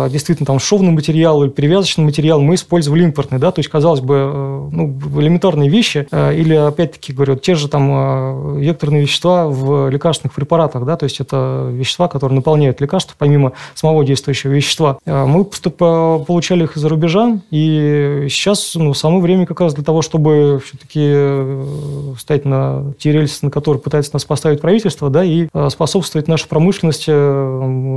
действительно 0.10 0.46
там 0.46 0.60
шовный 0.60 0.92
материал 0.92 1.44
или 1.44 1.50
перевязочный 1.50 2.04
материал 2.04 2.42
мы 2.42 2.56
использовали 2.56 3.04
импортный, 3.04 3.40
да, 3.40 3.52
то 3.52 3.60
есть, 3.60 3.70
казалось 3.70 4.02
бы, 4.02 4.70
ну, 4.72 5.00
элементарные 5.20 5.70
вещи 5.70 6.08
или, 6.12 6.56
опять 6.56 6.87
опять-таки 6.88 7.14
говорю, 7.14 7.36
те 7.36 7.56
же 7.56 7.68
там 7.68 7.90
э, 7.92 8.60
векторные 8.60 9.02
вещества 9.04 9.48
в 9.48 9.90
лекарственных 9.90 10.34
препаратах, 10.34 10.86
да, 10.86 10.96
то 10.96 11.04
есть 11.04 11.20
это 11.20 11.70
вещества, 11.72 12.08
которые 12.08 12.38
наполняют 12.38 12.82
лекарства, 12.82 13.16
помимо 13.18 13.54
самого 13.76 14.06
действующего 14.06 14.52
вещества. 14.52 14.98
Э, 15.06 15.26
мы 15.26 15.44
получали 15.46 16.64
их 16.64 16.78
из-за 16.78 16.90
рубежа, 16.90 17.40
и 17.52 18.28
сейчас 18.30 18.76
ну, 18.76 18.94
самое 18.94 19.22
время 19.22 19.46
как 19.46 19.62
раз 19.62 19.74
для 19.74 19.84
того, 19.84 20.02
чтобы 20.02 20.62
все-таки 20.66 21.02
э, 21.04 22.14
стоять 22.20 22.46
на 22.46 22.94
те 22.98 23.12
рельсы, 23.12 23.46
на 23.46 23.52
которые 23.52 23.82
пытается 23.82 24.12
нас 24.14 24.24
поставить 24.26 24.62
правительство, 24.62 25.10
да, 25.10 25.24
и 25.24 25.48
способствовать 25.70 26.28
нашей 26.28 26.48
промышленности, 26.48 27.12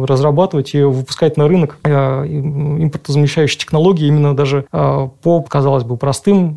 разрабатывать 0.04 0.75
и 0.75 0.82
выпускать 0.82 1.37
на 1.37 1.49
рынок 1.49 1.78
импортозамещающие 1.85 3.59
технологии 3.59 4.06
именно 4.06 4.35
даже 4.35 4.64
по, 4.70 5.42
казалось 5.49 5.85
бы, 5.85 5.97
простым 5.97 6.56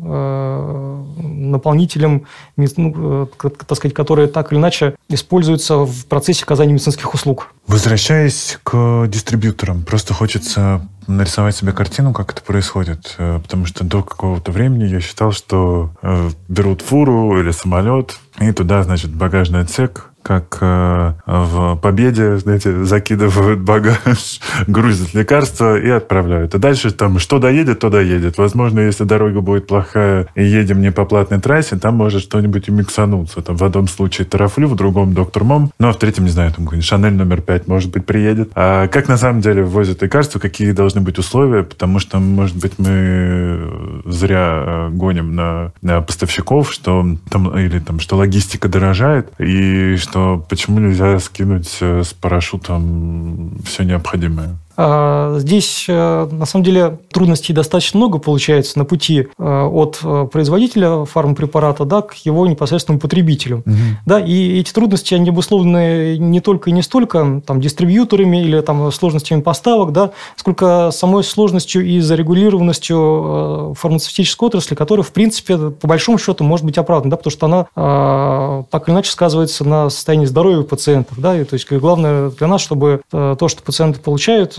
наполнителям 1.54 2.23
ну, 2.56 3.28
э, 3.42 3.48
так 3.66 3.76
сказать, 3.76 3.94
которые 3.94 4.28
так 4.28 4.52
или 4.52 4.58
иначе 4.58 4.94
используются 5.08 5.78
в 5.78 6.06
процессе 6.06 6.44
оказания 6.44 6.72
медицинских 6.72 7.12
услуг. 7.14 7.52
Возвращаясь 7.66 8.58
к 8.62 9.06
дистрибьюторам, 9.08 9.82
просто 9.82 10.14
хочется 10.14 10.86
нарисовать 11.06 11.56
себе 11.56 11.72
картину, 11.72 12.12
как 12.12 12.32
это 12.32 12.42
происходит. 12.42 13.14
Э, 13.18 13.40
потому 13.42 13.66
что 13.66 13.84
до 13.84 14.02
какого-то 14.02 14.52
времени 14.52 14.84
я 14.84 15.00
считал, 15.00 15.32
что 15.32 15.90
э, 16.02 16.30
берут 16.48 16.82
фуру 16.82 17.40
или 17.40 17.50
самолет, 17.50 18.18
и 18.40 18.52
туда, 18.52 18.82
значит, 18.82 19.14
багажный 19.14 19.60
отсек, 19.60 20.10
как 20.24 20.58
э, 20.62 21.12
в 21.26 21.76
«Победе», 21.76 22.38
знаете, 22.38 22.84
закидывают 22.84 23.60
багаж, 23.60 24.40
грузят 24.66 25.12
лекарства 25.12 25.78
и 25.78 25.88
отправляют. 25.90 26.54
А 26.54 26.58
дальше 26.58 26.90
там 26.90 27.18
что 27.18 27.38
доедет, 27.38 27.80
то 27.80 27.90
доедет. 27.90 28.38
Возможно, 28.38 28.80
если 28.80 29.04
дорога 29.04 29.42
будет 29.42 29.66
плохая 29.66 30.26
и 30.34 30.42
едем 30.42 30.80
не 30.80 30.90
по 30.90 31.04
платной 31.04 31.40
трассе, 31.40 31.76
там 31.76 31.96
может 31.96 32.22
что-нибудь 32.22 32.68
и 32.68 32.70
миксануться. 32.70 33.42
Там 33.42 33.56
в 33.56 33.64
одном 33.64 33.86
случае 33.86 34.24
тарафлю, 34.24 34.66
в 34.66 34.76
другом 34.76 35.12
доктор 35.12 35.44
Мом, 35.44 35.70
ну 35.78 35.88
а 35.88 35.92
в 35.92 35.98
третьем, 35.98 36.24
не 36.24 36.30
знаю, 36.30 36.52
там 36.52 36.80
Шанель 36.80 37.12
номер 37.12 37.42
пять, 37.42 37.68
может 37.68 37.92
быть, 37.92 38.06
приедет. 38.06 38.50
А 38.54 38.88
как 38.88 39.08
на 39.08 39.18
самом 39.18 39.42
деле 39.42 39.62
ввозят 39.62 40.00
лекарства, 40.02 40.38
какие 40.38 40.72
должны 40.72 41.02
быть 41.02 41.18
условия, 41.18 41.64
потому 41.64 41.98
что, 41.98 42.18
может 42.18 42.56
быть, 42.56 42.78
мы 42.78 44.02
зря 44.06 44.62
э, 44.66 44.88
гоним 44.90 45.34
на, 45.34 45.72
на 45.82 46.00
поставщиков, 46.00 46.72
что 46.72 47.06
там, 47.28 47.58
или 47.58 47.78
там, 47.78 48.00
что 48.00 48.16
логистика 48.16 48.68
дорожает, 48.68 49.30
и 49.38 49.96
что 49.96 50.13
что 50.14 50.38
почему 50.48 50.78
нельзя 50.78 51.18
скинуть 51.18 51.78
э, 51.80 52.04
с 52.04 52.14
парашютом 52.14 53.58
все 53.64 53.82
необходимое? 53.82 54.56
А, 54.76 55.38
здесь, 55.38 55.86
э, 55.88 56.28
на 56.30 56.46
самом 56.46 56.64
деле, 56.64 56.98
трудностей 57.12 57.52
достаточно 57.52 57.98
много 57.98 58.18
получается 58.18 58.78
на 58.78 58.84
пути 58.84 59.28
э, 59.38 59.62
от 59.64 60.00
э, 60.02 60.26
производителя 60.30 61.04
фармпрепарата 61.04 61.84
да, 61.84 62.02
к 62.02 62.14
его 62.24 62.46
непосредственному 62.46 63.00
потребителю. 63.00 63.62
Угу. 63.66 63.74
Да, 64.06 64.20
и 64.20 64.58
эти 64.58 64.72
трудности, 64.72 65.14
они 65.14 65.30
обусловлены 65.30 66.18
не 66.18 66.40
только 66.40 66.70
и 66.70 66.72
не 66.72 66.82
столько 66.82 67.42
там, 67.46 67.60
дистрибьюторами 67.60 68.42
или 68.42 68.60
там, 68.60 68.90
сложностями 68.90 69.40
поставок, 69.42 69.92
да, 69.92 70.10
сколько 70.36 70.90
самой 70.92 71.22
сложностью 71.22 71.86
и 71.86 72.00
зарегулированностью 72.00 73.74
фармацевтической 73.78 74.48
отрасли, 74.48 74.74
которая, 74.74 75.04
в 75.04 75.12
принципе, 75.12 75.56
по 75.56 75.86
большому 75.86 76.18
счету 76.18 76.42
может 76.44 76.66
быть 76.66 76.78
оправдана, 76.78 77.12
да, 77.12 77.16
потому 77.16 77.30
что 77.30 77.46
она 77.46 78.64
так 78.70 78.88
или 78.88 78.94
иначе 78.94 79.10
сказывается 79.10 79.64
на 79.64 79.90
состоянии 79.90 80.26
здоровья 80.26 80.62
пациентов. 80.62 81.18
Да, 81.18 81.38
и, 81.38 81.44
то 81.44 81.54
есть 81.54 81.70
главное 81.70 82.30
для 82.30 82.46
нас, 82.46 82.60
чтобы 82.60 83.02
то, 83.10 83.48
что 83.48 83.62
пациенты 83.62 84.00
получают, 84.00 84.56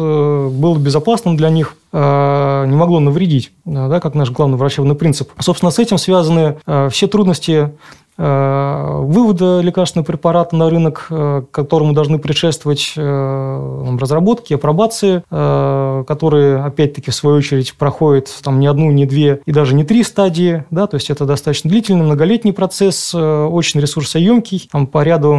было 0.51 0.77
безопасным 0.77 1.37
для 1.37 1.49
них, 1.49 1.75
не 1.91 2.75
могло 2.75 2.99
навредить, 2.99 3.51
да, 3.63 3.99
как 3.99 4.15
наш 4.15 4.31
главный 4.31 4.57
врачебный 4.57 4.95
принцип. 4.95 5.31
Собственно, 5.39 5.71
с 5.71 5.79
этим 5.79 5.97
связаны 5.97 6.57
все 6.89 7.07
трудности 7.07 7.71
Э, 8.17 9.01
вывода 9.01 9.59
лекарственного 9.59 10.05
препарата 10.05 10.55
на 10.55 10.69
рынок, 10.69 11.07
э, 11.09 11.41
которому 11.51 11.91
должны 11.91 12.17
предшествовать 12.17 12.93
э, 12.95 13.97
разработки, 13.99 14.53
апробации, 14.53 15.23
которые, 16.05 16.63
опять-таки, 16.63 17.11
в 17.11 17.15
свою 17.15 17.37
очередь, 17.37 17.75
проходят 17.75 18.29
там 18.43 18.59
не 18.59 18.67
одну, 18.67 18.91
не 18.91 19.05
две 19.05 19.41
и 19.45 19.51
даже 19.51 19.75
не 19.75 19.83
три 19.83 20.03
стадии. 20.03 20.63
Да, 20.69 20.87
то 20.87 20.95
есть 20.95 21.09
это 21.09 21.25
достаточно 21.25 21.69
длительный, 21.69 22.05
многолетний 22.05 22.53
процесс, 22.53 23.13
очень 23.13 23.79
ресурсоемкий, 23.79 24.69
там, 24.71 24.87
по 24.87 25.03
ряду 25.03 25.33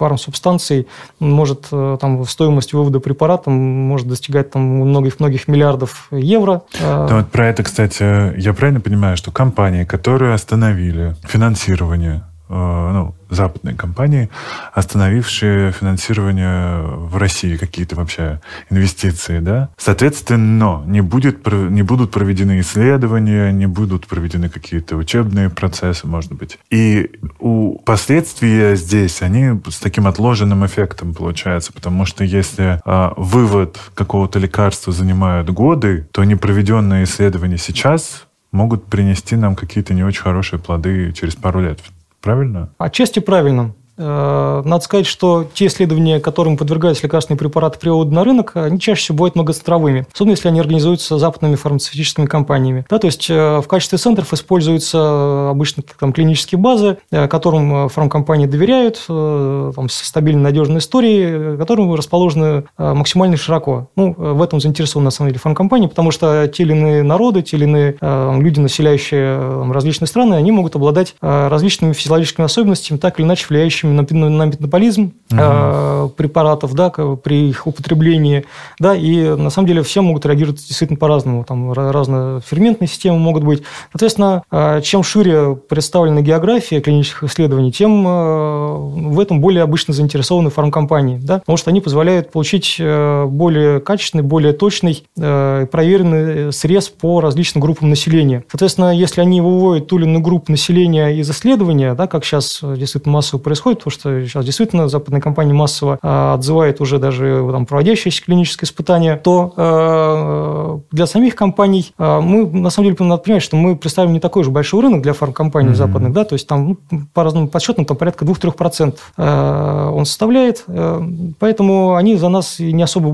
фармсубстанций 0.00 0.88
может 1.18 1.68
там 1.68 2.24
стоимость 2.24 2.72
вывода 2.72 3.00
препарата 3.00 3.50
может 3.50 4.08
достигать 4.08 4.50
там 4.50 4.62
многих-многих 4.62 5.46
миллиардов 5.46 6.08
евро. 6.10 6.62
Да, 6.80 7.16
вот 7.16 7.30
про 7.30 7.48
это, 7.48 7.62
кстати, 7.62 8.38
я 8.40 8.54
правильно 8.54 8.80
понимаю, 8.80 9.18
что 9.18 9.30
компании, 9.30 9.84
которые 9.84 10.32
остановили 10.32 11.16
финансирование 11.28 12.22
э, 12.26 12.29
ну, 12.50 13.14
западные 13.28 13.74
компании, 13.74 14.28
остановившие 14.74 15.72
финансирование 15.72 16.82
в 16.82 17.16
России, 17.16 17.56
какие-то 17.56 17.96
вообще 17.96 18.40
инвестиции, 18.70 19.38
да. 19.38 19.70
Соответственно, 19.76 20.82
не, 20.86 21.00
будет, 21.00 21.46
не 21.46 21.82
будут 21.82 22.10
проведены 22.10 22.60
исследования, 22.60 23.52
не 23.52 23.66
будут 23.66 24.06
проведены 24.06 24.48
какие-то 24.48 24.96
учебные 24.96 25.48
процессы, 25.48 26.06
может 26.06 26.32
быть. 26.32 26.58
И 26.70 27.10
у 27.38 27.78
последствия 27.78 28.74
здесь, 28.74 29.22
они 29.22 29.60
с 29.68 29.78
таким 29.78 30.06
отложенным 30.06 30.66
эффектом 30.66 31.14
получается, 31.14 31.72
потому 31.72 32.04
что 32.04 32.24
если 32.24 32.80
а, 32.84 33.14
вывод 33.16 33.78
какого-то 33.94 34.38
лекарства 34.38 34.92
занимает 34.92 35.48
годы, 35.50 36.08
то 36.12 36.24
непроведенные 36.24 37.04
исследования 37.04 37.58
сейчас 37.58 38.26
могут 38.52 38.86
принести 38.86 39.36
нам 39.36 39.54
какие-то 39.54 39.94
не 39.94 40.02
очень 40.02 40.22
хорошие 40.22 40.58
плоды 40.58 41.12
через 41.12 41.36
пару 41.36 41.60
лет. 41.60 41.80
Правильно? 42.20 42.74
Отчасти 42.78 43.20
правильно. 43.20 43.74
Э, 44.00 44.62
надо 44.64 44.82
сказать, 44.82 45.06
что 45.06 45.46
те 45.52 45.66
исследования, 45.66 46.20
которым 46.20 46.56
подвергаются 46.56 47.04
лекарственные 47.04 47.38
препараты 47.38 47.78
при 47.78 47.90
на 47.90 48.24
рынок, 48.24 48.52
они 48.54 48.80
чаще 48.80 49.02
всего 49.02 49.18
бывают 49.18 49.34
многоцентровыми, 49.34 50.06
особенно 50.12 50.32
если 50.32 50.48
они 50.48 50.60
организуются 50.60 51.18
западными 51.18 51.56
фармацевтическими 51.56 52.26
компаниями. 52.26 52.86
Да, 52.88 52.98
то 52.98 53.06
есть 53.06 53.28
э, 53.28 53.60
в 53.60 53.66
качестве 53.68 53.98
центров 53.98 54.32
используются 54.32 55.50
обычно 55.50 55.82
там, 55.98 56.12
клинические 56.12 56.58
базы, 56.58 56.98
э, 57.10 57.28
которым 57.28 57.88
фармкомпании 57.88 58.46
доверяют, 58.46 59.04
там, 59.06 59.88
с 59.88 59.94
стабильной 59.94 60.42
надежной 60.42 60.78
историей, 60.78 61.56
которым 61.58 61.92
расположены 61.94 62.64
максимально 62.78 63.36
широко. 63.36 63.88
Ну, 63.96 64.14
в 64.16 64.42
этом 64.42 64.60
заинтересованы 64.60 65.06
на 65.06 65.10
самом 65.10 65.30
деле 65.30 65.40
фармкомпании, 65.40 65.88
потому 65.88 66.10
что 66.10 66.48
те 66.48 66.62
или 66.62 66.72
иные 66.72 67.02
народы, 67.02 67.42
те 67.42 67.56
или 67.56 67.64
иные 67.64 67.96
люди, 68.00 68.60
населяющие 68.60 69.72
различные 69.72 70.08
страны, 70.08 70.34
они 70.34 70.52
могут 70.52 70.76
обладать 70.76 71.14
различными 71.20 71.92
физиологическими 71.92 72.46
особенностями, 72.46 72.98
так 72.98 73.18
или 73.18 73.26
иначе 73.26 73.46
влияющими 73.48 73.89
на, 73.92 74.02
на 74.28 74.46
метаболизм 74.46 75.12
угу. 75.30 75.40
э, 75.40 76.08
препаратов, 76.16 76.74
да, 76.74 76.90
при 76.90 77.48
их 77.50 77.66
употреблении, 77.66 78.44
да, 78.78 78.94
и 78.94 79.34
на 79.36 79.50
самом 79.50 79.68
деле 79.68 79.82
все 79.82 80.02
могут 80.02 80.26
реагировать 80.26 80.58
действительно 80.58 80.98
по-разному, 80.98 81.44
там 81.44 81.72
разные 81.72 82.40
ферментные 82.40 82.88
системы 82.88 83.18
могут 83.18 83.44
быть. 83.44 83.62
Соответственно, 83.92 84.42
э, 84.50 84.80
чем 84.82 85.02
шире 85.02 85.56
представлена 85.56 86.20
география 86.20 86.80
клинических 86.80 87.24
исследований, 87.24 87.72
тем 87.72 88.06
э, 88.06 88.76
в 89.10 89.20
этом 89.20 89.40
более 89.40 89.62
обычно 89.62 89.94
заинтересованы 89.94 90.50
фармкомпании, 90.50 91.18
да, 91.18 91.38
потому 91.38 91.56
что 91.56 91.70
они 91.70 91.80
позволяют 91.80 92.32
получить 92.32 92.76
э, 92.78 93.24
более 93.26 93.80
качественный, 93.80 94.24
более 94.24 94.52
точный, 94.52 95.04
э, 95.16 95.66
проверенный 95.70 96.52
срез 96.52 96.88
по 96.88 97.20
различным 97.20 97.60
группам 97.60 97.90
населения. 97.90 98.44
Соответственно, 98.48 98.94
если 98.94 99.20
они 99.20 99.40
выводят 99.40 99.88
ту 99.88 99.98
или 99.98 100.04
иную 100.04 100.22
группу 100.22 100.50
населения 100.50 101.08
из 101.08 101.30
исследования, 101.30 101.94
да, 101.94 102.06
как 102.06 102.24
сейчас 102.24 102.60
действительно 102.62 103.14
массово 103.14 103.40
происходит, 103.40 103.79
потому 103.84 103.92
что 103.92 104.24
сейчас 104.26 104.44
действительно 104.44 104.88
западные 104.88 105.20
компании 105.20 105.52
массово 105.52 105.98
а, 106.02 106.34
отзывают 106.34 106.80
уже 106.80 106.98
даже 106.98 107.46
там, 107.50 107.66
проводящиеся 107.66 108.22
клинические 108.22 108.66
испытания, 108.66 109.16
то 109.16 109.52
э, 109.56 110.94
для 110.94 111.06
самих 111.06 111.34
компаний 111.34 111.92
э, 111.98 112.20
мы, 112.20 112.46
на 112.46 112.70
самом 112.70 112.90
деле, 112.90 113.08
надо 113.08 113.22
понимать, 113.22 113.42
что 113.42 113.56
мы 113.56 113.76
представим 113.76 114.12
не 114.12 114.20
такой 114.20 114.44
же 114.44 114.50
большой 114.50 114.82
рынок 114.82 115.02
для 115.02 115.12
фармкомпаний 115.12 115.72
mm-hmm. 115.72 115.74
западных, 115.74 116.12
да, 116.12 116.24
то 116.24 116.34
есть 116.34 116.46
там 116.46 116.76
ну, 116.90 117.02
по 117.12 117.24
разным 117.24 117.48
подсчетам 117.48 117.84
там 117.84 117.96
порядка 117.96 118.24
2-3% 118.24 118.94
э, 119.16 119.90
он 119.94 120.04
составляет, 120.04 120.64
э, 120.66 121.02
поэтому 121.38 121.94
они 121.94 122.16
за 122.16 122.28
нас 122.28 122.58
не 122.58 122.82
особо 122.82 123.12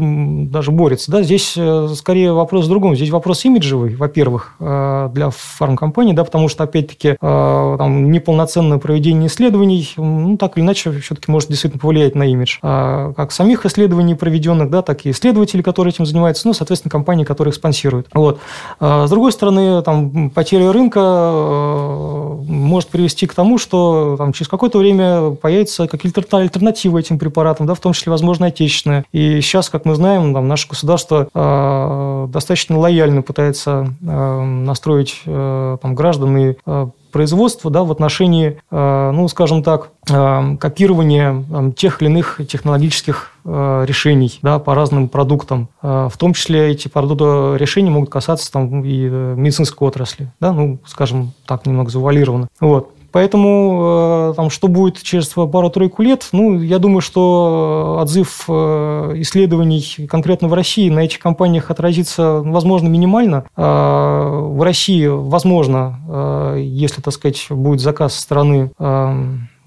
даже 0.51 0.71
борются, 0.71 1.11
да, 1.11 1.23
здесь 1.23 1.55
э, 1.57 1.89
скорее 1.95 2.33
вопрос 2.33 2.67
в 2.67 2.69
другом, 2.69 2.97
здесь 2.97 3.11
вопрос 3.11 3.45
имиджевый, 3.45 3.95
во-первых, 3.95 4.57
э, 4.61 5.11
для 5.13 5.31
фармкомпаний, 5.31 6.13
да, 6.13 6.25
потому 6.25 6.49
что, 6.49 6.65
опять-таки, 6.65 7.17
э, 7.21 7.77
там 7.79 8.11
неполноценное 8.11 8.79
проведение 8.79 9.29
исследований, 9.29 9.93
ну, 9.97 10.37
так 10.47 10.57
или 10.57 10.65
иначе 10.65 10.93
все-таки 11.01 11.31
может 11.31 11.49
действительно 11.49 11.81
повлиять 11.81 12.15
на 12.15 12.23
имидж. 12.23 12.59
А 12.63 13.13
как 13.15 13.33
самих 13.33 13.67
исследований 13.67 14.15
проведенных, 14.15 14.71
да, 14.71 14.83
так 14.83 15.05
и 15.05 15.11
исследователей, 15.11 15.63
которые 15.63 15.93
этим 15.93 16.07
занимаются, 16.07 16.47
ну, 16.47 16.55
соответственно, 16.55 16.91
компании, 16.91 17.25
которые 17.25 17.51
их 17.51 17.57
спонсируют. 17.57 18.07
Вот. 18.15 18.39
А 18.79 19.07
с 19.07 19.11
другой 19.11 19.33
стороны, 19.33 19.83
там, 19.83 20.31
потеря 20.31 20.73
рынка 20.73 21.01
э, 21.03 22.37
может 22.47 22.91
привести 22.91 23.27
к 23.27 23.35
тому, 23.35 23.59
что 23.59 24.15
там, 24.17 24.33
через 24.33 24.49
какое-то 24.49 24.79
время 24.79 25.33
появятся 25.33 25.89
какие-то 25.89 26.23
альтернативы 26.37 27.01
этим 27.01 27.19
препаратам, 27.19 27.67
да, 27.67 27.75
в 27.75 27.81
том 27.81 27.93
числе, 27.93 28.11
возможно, 28.11 28.47
отечественные. 28.47 29.05
И 29.13 29.41
сейчас, 29.41 29.69
как 29.69 29.85
мы 29.85 29.97
знаем, 29.97 30.33
там, 30.33 30.47
наше 30.47 30.69
государство 30.69 31.29
э, 31.35 32.29
достаточно 32.33 32.79
лояльно 32.79 33.23
пытается 33.23 33.93
э, 34.01 34.41
настроить 34.43 35.23
э, 35.27 35.79
там, 35.83 35.95
граждан 35.95 36.37
и 36.37 36.55
э, 36.65 36.87
производства 37.13 37.71
да, 37.71 37.85
в 37.85 37.93
отношении, 37.93 38.61
э, 38.71 39.11
ну, 39.13 39.29
скажем 39.29 39.63
так, 39.63 39.91
э, 40.09 40.57
копирования 40.59 41.45
тех 41.77 42.03
или 42.03 42.09
иных 42.09 42.41
технологических 42.49 43.33
э, 43.45 43.85
решений 43.87 44.39
да, 44.43 44.59
по 44.59 44.75
разным 44.75 45.09
продуктам. 45.09 45.69
В 45.83 46.13
том 46.19 46.35
числе 46.35 46.71
эти 46.71 46.89
продукты, 46.89 47.57
решения 47.59 47.91
могут 47.91 48.11
касаться 48.11 48.51
там, 48.51 48.85
и 48.85 49.09
медицинской 49.09 49.87
отрасли. 49.87 50.33
Да, 50.41 50.53
ну, 50.53 50.79
скажем 50.87 51.33
так, 51.47 51.67
немного 51.67 51.91
завуалированно. 51.91 52.49
Вот. 52.61 52.96
Поэтому 53.13 54.33
там, 54.37 54.51
что 54.51 54.69
будет 54.69 55.03
через 55.03 55.29
пару-тройку 55.29 56.03
лет, 56.03 56.29
ну, 56.33 56.61
я 56.61 56.79
думаю, 56.79 57.01
что 57.01 57.99
отзыв 58.01 58.49
исследований 58.49 60.07
конкретно 60.09 60.49
в 60.49 60.55
России 60.55 60.91
на 60.91 61.01
этих 61.01 61.19
компаниях 61.19 61.71
отразится, 61.71 62.43
возможно, 62.43 62.89
минимально. 62.89 63.45
В 63.57 64.63
России, 64.63 65.07
возможно, 65.07 66.55
если, 66.57 67.01
так 67.01 67.15
сказать, 67.15 67.47
будет 67.51 67.81
заказ 67.81 68.15
со 68.15 68.23
стороны 68.23 68.71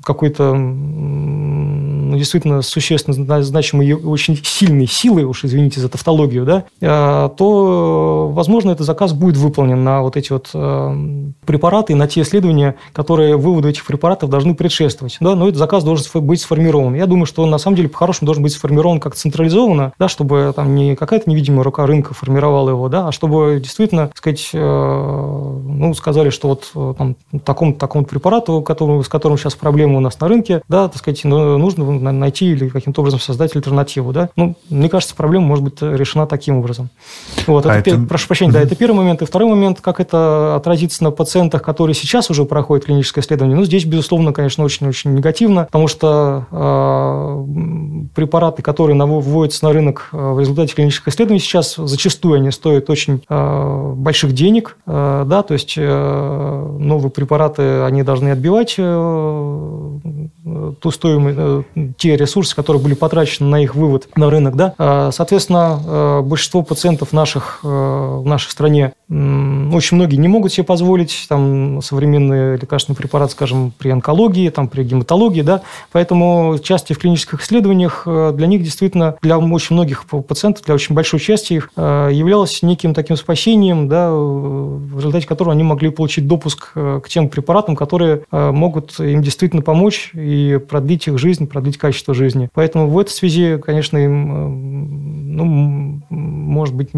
какой-то 0.01 0.53
ну, 0.53 1.58
действительно 2.19 2.61
существенно 2.61 3.41
значимой 3.41 3.87
и 3.87 3.93
очень 3.93 4.39
сильной 4.43 4.87
силой, 4.87 5.23
уж 5.23 5.43
извините 5.43 5.79
за 5.79 5.89
тавтологию, 5.89 6.45
да, 6.45 6.65
а, 6.81 7.29
то, 7.29 8.29
возможно, 8.31 8.71
этот 8.71 8.85
заказ 8.85 9.13
будет 9.13 9.37
выполнен 9.37 9.83
на 9.83 10.01
вот 10.01 10.17
эти 10.17 10.31
вот 10.31 10.49
а, 10.53 10.95
препараты 11.45 11.93
и 11.93 11.95
на 11.95 12.07
те 12.07 12.21
исследования, 12.21 12.75
которые 12.93 13.37
выводу 13.37 13.69
этих 13.69 13.85
препаратов 13.85 14.29
должны 14.29 14.53
предшествовать. 14.53 15.17
Да, 15.19 15.35
но 15.35 15.47
этот 15.47 15.57
заказ 15.57 15.83
должен 15.83 16.05
быть 16.25 16.41
сформирован. 16.41 16.93
Я 16.95 17.05
думаю, 17.05 17.25
что 17.25 17.43
он 17.43 17.49
на 17.49 17.57
самом 17.57 17.77
деле 17.77 17.89
по-хорошему 17.89 18.27
должен 18.27 18.43
быть 18.43 18.53
сформирован 18.53 18.99
как 18.99 19.15
централизованно, 19.15 19.93
да, 19.97 20.07
чтобы 20.07 20.53
там 20.55 20.75
не 20.75 20.95
какая-то 20.95 21.29
невидимая 21.29 21.63
рука 21.63 21.85
рынка 21.85 22.13
формировала 22.13 22.69
его, 22.69 22.89
да, 22.89 23.07
а 23.07 23.11
чтобы 23.11 23.59
действительно, 23.61 24.07
так 24.07 24.17
сказать, 24.17 24.49
э, 24.53 24.59
ну, 24.59 25.93
сказали, 25.93 26.29
что 26.29 26.49
вот 26.49 26.71
э, 26.75 26.93
там 26.97 27.15
такому 27.43 27.73
такому 27.73 28.05
препарату, 28.05 28.61
который, 28.61 29.03
с 29.03 29.07
которым 29.07 29.37
сейчас 29.37 29.55
проблемы 29.55 29.97
у 29.97 29.99
нас 29.99 30.19
на 30.19 30.27
рынке, 30.27 30.61
да, 30.67 30.87
так 30.87 30.97
сказать, 30.97 31.23
нужно 31.23 32.08
найти 32.11 32.51
или 32.51 32.69
каким-то 32.69 33.01
образом 33.01 33.19
создать 33.19 33.55
альтернативу, 33.55 34.11
да. 34.11 34.29
Ну, 34.35 34.55
мне 34.69 34.89
кажется, 34.89 35.15
проблема 35.15 35.45
может 35.45 35.63
быть 35.63 35.81
решена 35.81 36.25
таким 36.27 36.57
образом. 36.57 36.89
Вот, 37.47 37.65
а 37.65 37.75
это, 37.75 37.91
это... 37.91 38.01
прошу 38.01 38.27
прощения, 38.27 38.51
да, 38.51 38.61
это 38.61 38.75
первый 38.75 38.97
момент. 38.97 39.21
И 39.21 39.25
второй 39.25 39.49
момент, 39.49 39.81
как 39.81 39.99
это 39.99 40.55
отразится 40.55 41.03
на 41.03 41.11
пациентах, 41.11 41.61
которые 41.61 41.95
сейчас 41.95 42.29
уже 42.29 42.45
проходят 42.45 42.85
клиническое 42.85 43.23
исследование. 43.23 43.57
Ну, 43.57 43.63
здесь, 43.63 43.85
безусловно, 43.85 44.33
конечно, 44.33 44.63
очень-очень 44.63 45.13
негативно, 45.13 45.65
потому 45.65 45.87
что 45.87 46.45
э, 46.51 48.09
препараты, 48.15 48.61
которые 48.61 48.99
вводятся 48.99 49.65
на 49.65 49.73
рынок 49.73 50.09
э, 50.11 50.17
в 50.17 50.39
результате 50.39 50.73
клинического 50.75 51.11
исследования 51.11 51.39
сейчас, 51.39 51.75
зачастую 51.75 52.35
они 52.35 52.51
стоят 52.51 52.89
очень 52.89 53.21
э, 53.27 53.93
больших 53.95 54.33
денег, 54.33 54.77
э, 54.85 55.23
да, 55.25 55.43
то 55.43 55.53
есть 55.53 55.75
э, 55.77 56.75
новые 56.79 57.11
препараты, 57.11 57.81
они 57.81 58.03
должны 58.03 58.29
отбивать 58.29 58.75
э, 58.77 59.99
ту 60.79 60.91
стоимость, 60.91 61.67
те 61.97 62.15
ресурсы, 62.15 62.55
которые 62.55 62.81
были 62.81 62.93
потрачены 62.93 63.49
на 63.49 63.63
их 63.63 63.75
вывод 63.75 64.07
на 64.15 64.29
рынок. 64.29 64.55
Да? 64.55 65.11
Соответственно, 65.11 66.21
большинство 66.23 66.61
пациентов 66.63 67.13
наших, 67.13 67.59
в 67.63 68.23
нашей 68.25 68.49
стране 68.49 68.93
очень 69.09 69.95
многие 69.95 70.17
не 70.17 70.27
могут 70.27 70.53
себе 70.53 70.63
позволить 70.63 71.25
там, 71.27 71.81
современные 71.81 72.57
лекарственные 72.57 72.97
препараты, 72.97 73.31
скажем, 73.31 73.73
при 73.77 73.89
онкологии, 73.89 74.49
там, 74.49 74.67
при 74.67 74.83
гематологии. 74.83 75.41
Да? 75.41 75.61
Поэтому 75.91 76.57
части 76.61 76.93
в 76.93 76.99
клинических 76.99 77.41
исследованиях 77.41 78.03
для 78.05 78.47
них 78.47 78.63
действительно, 78.63 79.15
для 79.21 79.37
очень 79.37 79.75
многих 79.75 80.05
пациентов, 80.05 80.65
для 80.65 80.75
очень 80.75 80.95
большой 80.95 81.19
части 81.19 81.53
их, 81.53 81.71
являлось 81.75 82.61
неким 82.61 82.93
таким 82.93 83.17
спасением, 83.17 83.87
да, 83.87 84.11
в 84.11 84.97
результате 84.97 85.27
которого 85.27 85.53
они 85.53 85.63
могли 85.63 85.89
получить 85.89 86.27
допуск 86.27 86.73
к 86.73 87.03
тем 87.09 87.29
препаратам, 87.29 87.75
которые 87.75 88.23
могут 88.31 88.99
им 88.99 89.21
действительно 89.21 89.61
помочь 89.61 90.11
и 90.13 90.38
продлить 90.67 91.07
их 91.07 91.17
жизнь, 91.17 91.47
продлить 91.47 91.77
качество 91.77 92.13
жизни. 92.13 92.49
Поэтому 92.53 92.87
в 92.87 92.97
этой 92.97 93.11
связи, 93.11 93.57
конечно, 93.57 93.97
им 93.97 95.35
ну, 95.35 96.01
может 96.09 96.75
быть 96.75 96.89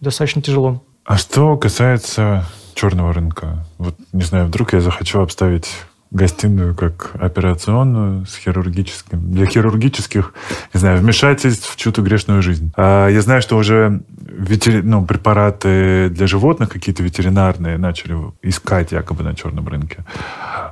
достаточно 0.00 0.42
тяжело. 0.42 0.82
А 1.04 1.16
что 1.16 1.56
касается 1.56 2.46
черного 2.74 3.12
рынка? 3.12 3.66
Вот, 3.78 3.96
не 4.12 4.22
знаю, 4.22 4.46
вдруг 4.46 4.72
я 4.72 4.80
захочу 4.80 5.20
обставить 5.20 5.68
гостиную 6.10 6.74
как 6.74 7.12
операционную 7.14 8.26
с 8.26 8.36
хирургическим, 8.36 9.32
для 9.32 9.46
хирургических, 9.46 10.34
не 10.74 10.80
знаю, 10.80 10.98
вмешательств 10.98 11.70
в 11.72 11.76
чью-то 11.76 12.02
грешную 12.02 12.42
жизнь. 12.42 12.72
А 12.76 13.08
я 13.08 13.20
знаю, 13.20 13.42
что 13.42 13.56
уже 13.56 14.02
ветери... 14.18 14.80
ну, 14.82 15.04
препараты 15.04 16.08
для 16.10 16.26
животных 16.26 16.70
какие-то 16.70 17.02
ветеринарные 17.02 17.78
начали 17.78 18.16
искать 18.42 18.92
якобы 18.92 19.22
на 19.22 19.34
черном 19.34 19.68
рынке. 19.68 20.04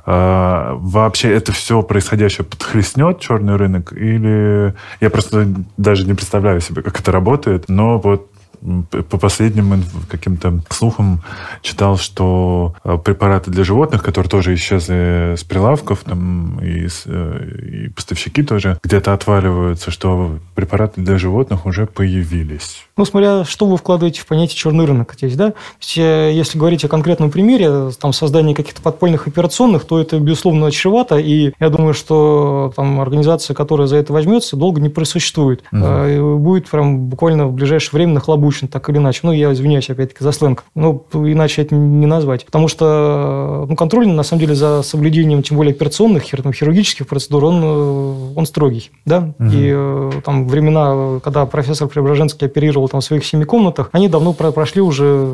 А, 0.05 0.73
вообще 0.75 1.31
это 1.31 1.53
все 1.53 1.81
происходящее 1.83 2.45
подхлестнет 2.45 3.19
черный 3.19 3.55
рынок 3.55 3.93
или 3.93 4.75
я 4.99 5.09
просто 5.09 5.47
даже 5.77 6.05
не 6.05 6.13
представляю 6.13 6.59
себе, 6.59 6.81
как 6.81 6.99
это 6.99 7.11
работает, 7.11 7.69
но 7.69 7.97
вот 7.97 8.29
по 8.61 9.17
последним 9.17 9.83
каким-то 10.09 10.61
слухам 10.69 11.21
читал, 11.61 11.97
что 11.97 12.75
э, 12.83 12.97
препараты 13.03 13.51
для 13.51 13.63
животных, 13.63 14.03
которые 14.03 14.29
тоже 14.29 14.53
исчезли 14.53 15.35
с 15.37 15.43
прилавков, 15.43 16.03
там, 16.03 16.59
и, 16.59 16.87
э, 17.05 17.85
и 17.85 17.89
поставщики 17.89 18.43
тоже 18.43 18.77
где-то 18.83 19.13
отваливаются, 19.13 19.91
что 19.91 20.39
препараты 20.55 21.01
для 21.01 21.17
животных 21.17 21.65
уже 21.65 21.85
появились. 21.85 22.88
Ну, 22.99 23.05
смотря, 23.05 23.45
что 23.45 23.65
вы 23.65 23.77
вкладываете 23.77 24.19
в 24.19 24.25
понятие 24.25 24.57
черный 24.57 24.83
рынок 24.83 25.13
здесь, 25.15 25.37
да? 25.37 25.53
есть, 25.79 25.97
э, 25.97 26.33
если 26.33 26.57
говорить 26.57 26.83
о 26.83 26.89
конкретном 26.89 27.31
примере, 27.31 27.91
там, 27.97 28.11
создания 28.11 28.53
каких-то 28.53 28.81
подпольных 28.81 29.25
операционных, 29.25 29.85
то 29.85 30.01
это, 30.01 30.19
безусловно, 30.19 30.69
чревато, 30.69 31.15
и 31.15 31.53
я 31.61 31.69
думаю, 31.69 31.93
что 31.93 32.73
там 32.75 32.99
организация, 32.99 33.53
которая 33.53 33.87
за 33.87 33.95
это 33.95 34.11
возьмется, 34.11 34.57
долго 34.57 34.81
не 34.81 34.89
просуществует. 34.89 35.63
Угу. 35.71 36.39
Будет 36.39 36.69
прям 36.69 37.05
буквально 37.05 37.47
в 37.47 37.53
ближайшее 37.53 37.91
время 37.93 38.15
нахлобучен, 38.15 38.67
так 38.67 38.89
или 38.89 38.97
иначе. 38.97 39.21
Ну, 39.23 39.31
я 39.31 39.53
извиняюсь, 39.53 39.89
опять-таки, 39.89 40.21
за 40.21 40.33
сленг. 40.33 40.65
Ну, 40.75 41.05
иначе 41.13 41.61
это 41.61 41.75
не 41.75 42.05
назвать. 42.05 42.45
Потому 42.45 42.67
что 42.67 43.65
ну, 43.69 43.77
контроль, 43.77 44.09
на 44.09 44.23
самом 44.23 44.41
деле, 44.41 44.55
за 44.55 44.83
соблюдением, 44.83 45.41
тем 45.41 45.55
более 45.55 45.71
операционных, 45.71 46.23
хирургических 46.23 47.07
процедур, 47.07 47.45
он, 47.45 47.61
э, 47.63 48.33
он 48.35 48.45
строгий, 48.45 48.91
да? 49.05 49.33
Угу. 49.39 49.49
И 49.53 50.21
там 50.25 50.49
времена, 50.49 51.21
когда 51.23 51.45
профессор 51.45 51.87
Преображенский 51.87 52.45
оперировал 52.45 52.88
там 52.89 53.01
в 53.01 53.03
своих 53.03 53.25
семи 53.25 53.45
комнатах, 53.45 53.89
они 53.93 54.09
давно 54.09 54.33
прошли 54.33 54.81
уже, 54.81 55.33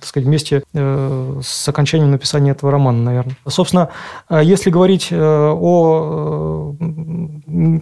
так 0.00 0.08
сказать, 0.08 0.26
вместе 0.26 0.62
э, 0.72 1.40
с 1.42 1.68
окончанием 1.68 2.10
написания 2.10 2.52
этого 2.52 2.70
романа, 2.70 3.02
наверное. 3.02 3.36
Собственно, 3.46 3.88
э, 4.28 4.42
если 4.44 4.70
говорить 4.70 5.08
э, 5.10 5.18
о, 5.18 6.74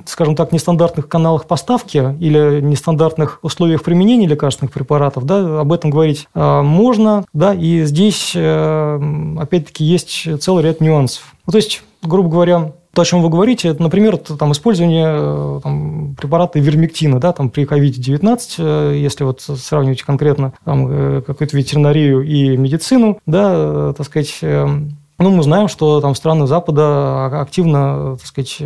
скажем 0.06 0.34
так, 0.34 0.52
нестандартных 0.52 1.08
каналах 1.08 1.46
поставки 1.46 2.16
или 2.20 2.60
нестандартных 2.60 3.40
условиях 3.42 3.82
применения 3.82 4.26
лекарственных 4.26 4.72
препаратов, 4.72 5.24
да, 5.26 5.60
об 5.60 5.72
этом 5.72 5.90
говорить 5.90 6.28
можно, 6.34 7.24
да, 7.32 7.54
и 7.54 7.84
здесь, 7.84 8.34
опять-таки, 8.34 9.84
есть 9.84 10.40
целый 10.40 10.64
ряд 10.64 10.80
нюансов. 10.80 11.34
Ну, 11.46 11.52
то 11.52 11.58
есть, 11.58 11.82
грубо 12.02 12.28
говоря, 12.28 12.72
то, 12.96 13.02
о 13.02 13.04
чем 13.04 13.20
вы 13.20 13.28
говорите, 13.28 13.68
это, 13.68 13.82
например, 13.82 14.16
там, 14.16 14.52
использование 14.52 15.06
э, 15.06 15.60
там, 15.62 16.14
препарата 16.18 16.58
вермектина 16.58 17.20
да, 17.20 17.34
там, 17.34 17.50
при 17.50 17.64
COVID-19, 17.66 18.38
э, 18.56 18.96
если 18.96 19.24
вот 19.24 19.42
сравнивать 19.42 20.02
конкретно 20.02 20.54
там, 20.64 20.88
э, 20.88 21.20
какую-то 21.20 21.54
ветеринарию 21.58 22.22
и 22.22 22.56
медицину, 22.56 23.18
да, 23.26 23.92
так 23.92 24.06
сказать, 24.06 24.38
ну, 25.18 25.30
мы 25.30 25.42
знаем, 25.42 25.68
что 25.68 26.00
там 26.00 26.14
страны 26.14 26.46
Запада 26.46 27.40
активно, 27.40 28.16
так 28.18 28.26
сказать, 28.26 28.62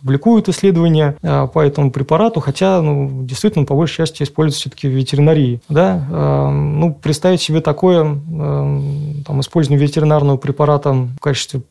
публикуют 0.00 0.48
исследования 0.48 1.16
по 1.22 1.60
этому 1.60 1.90
препарату, 1.90 2.40
хотя, 2.40 2.80
ну, 2.80 3.24
действительно, 3.24 3.64
по 3.64 3.74
большей 3.74 3.98
части 3.98 4.24
используется 4.24 4.62
все-таки 4.62 4.88
в 4.88 4.92
ветеринарии. 4.92 5.60
Да? 5.68 6.50
Ну, 6.50 6.94
представить 6.94 7.40
себе 7.40 7.60
такое 7.60 8.04
там, 9.26 9.40
использование 9.40 9.84
ветеринарного 9.84 10.36
препарата 10.36 10.92
в 10.92 11.18
качестве 11.20 11.62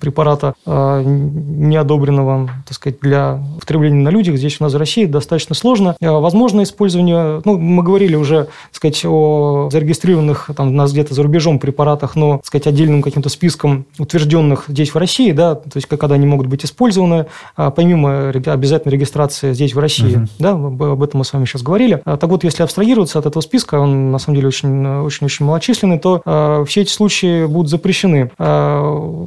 препарата 0.00 0.54
неодобренного, 0.66 2.50
так 2.66 2.74
сказать, 2.74 3.00
для 3.00 3.40
употребления 3.56 4.02
на 4.02 4.08
людях 4.08 4.36
здесь 4.36 4.60
у 4.60 4.64
нас 4.64 4.74
в 4.74 4.76
России 4.76 5.04
достаточно 5.04 5.54
сложно. 5.54 5.96
Возможно, 6.00 6.62
использование, 6.62 7.42
ну, 7.44 7.58
мы 7.58 7.82
говорили 7.82 8.16
уже, 8.16 8.44
так 8.44 8.74
сказать, 8.74 9.04
о 9.04 9.68
зарегистрированных 9.70 10.50
там 10.56 10.68
у 10.68 10.72
нас 10.72 10.92
где-то 10.92 11.14
за 11.14 11.22
рубежом 11.22 11.58
препаратах, 11.58 12.16
но, 12.16 12.38
так 12.38 12.46
сказать, 12.46 12.66
отдельным 12.66 13.02
каким-то 13.02 13.28
списком 13.28 13.86
утвержденных 13.98 14.64
здесь 14.68 14.94
в 14.94 14.98
России, 14.98 15.32
да, 15.32 15.54
то 15.54 15.76
есть 15.76 15.86
когда 15.86 16.14
они 16.14 16.26
могут 16.26 16.46
быть 16.46 16.64
использованы, 16.64 17.26
а, 17.56 17.70
помимо 17.70 18.28
обязательной 18.30 18.92
регистрации 18.94 19.52
здесь 19.52 19.74
в 19.74 19.78
России, 19.78 20.16
угу. 20.16 20.26
да, 20.38 20.50
об 20.52 21.02
этом 21.02 21.18
мы 21.18 21.24
с 21.24 21.32
вами 21.32 21.44
сейчас 21.44 21.62
говорили. 21.62 22.00
А, 22.04 22.16
так 22.16 22.30
вот, 22.30 22.44
если 22.44 22.62
абстрагироваться 22.62 23.18
от 23.18 23.26
этого 23.26 23.42
списка, 23.42 23.76
он 23.76 24.10
на 24.10 24.18
самом 24.18 24.36
деле 24.36 24.48
очень-очень 24.48 25.46
малочисленный, 25.46 25.98
то 25.98 26.63
все 26.64 26.82
эти 26.82 26.90
случаи 26.90 27.46
будут 27.46 27.70
запрещены. 27.70 28.30
Э, 28.38 29.26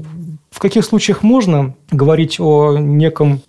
в 0.49 0.59
каких 0.59 0.85
случаях 0.85 1.23
можно 1.23 1.75
говорить 1.91 2.39
о 2.39 2.77
неком 2.77 3.41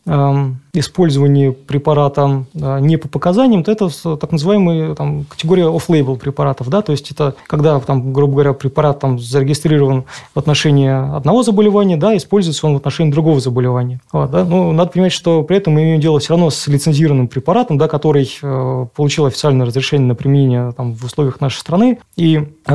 э, 0.73 0.79
использовании 0.79 1.51
препарата 1.51 2.45
э, 2.55 2.81
не 2.81 2.97
по 2.97 3.09
показаниям, 3.09 3.65
то 3.65 3.73
это 3.73 3.89
так 4.17 4.33
называемая 4.33 4.95
там, 4.95 5.25
категория 5.25 5.65
off-label 5.65 6.17
препаратов. 6.17 6.69
Да? 6.69 6.83
То 6.83 6.93
есть 6.93 7.11
это 7.11 7.35
когда, 7.47 7.79
там, 7.81 8.13
грубо 8.13 8.35
говоря, 8.35 8.53
препарат 8.53 9.01
там, 9.01 9.19
зарегистрирован 9.19 10.05
в 10.35 10.39
отношении 10.39 11.17
одного 11.17 11.43
заболевания, 11.43 11.97
да, 11.97 12.17
используется 12.17 12.67
он 12.67 12.75
в 12.75 12.77
отношении 12.77 13.11
другого 13.11 13.41
заболевания. 13.41 14.01
Вот, 14.13 14.31
да? 14.31 14.45
Но 14.45 14.73
надо 14.73 14.93
понимать, 14.93 15.13
что 15.13 15.43
при 15.43 15.57
этом 15.57 15.75
мы 15.75 15.83
имеем 15.83 16.01
дело 16.01 16.19
все 16.19 16.31
равно 16.31 16.51
с 16.51 16.67
лицензированным 16.67 17.29
препаратом, 17.29 17.79
да, 17.79 17.89
который 17.89 18.31
э, 18.43 18.87
получил 18.95 19.27
официальное 19.27 19.67
разрешение 19.67 20.09
на 20.09 20.15
применение 20.15 20.73
там, 20.73 20.95
в 20.95 21.05
условиях 21.05 21.41
нашей 21.41 21.59
страны. 21.59 21.99
И 22.17 22.43
э, 22.67 22.73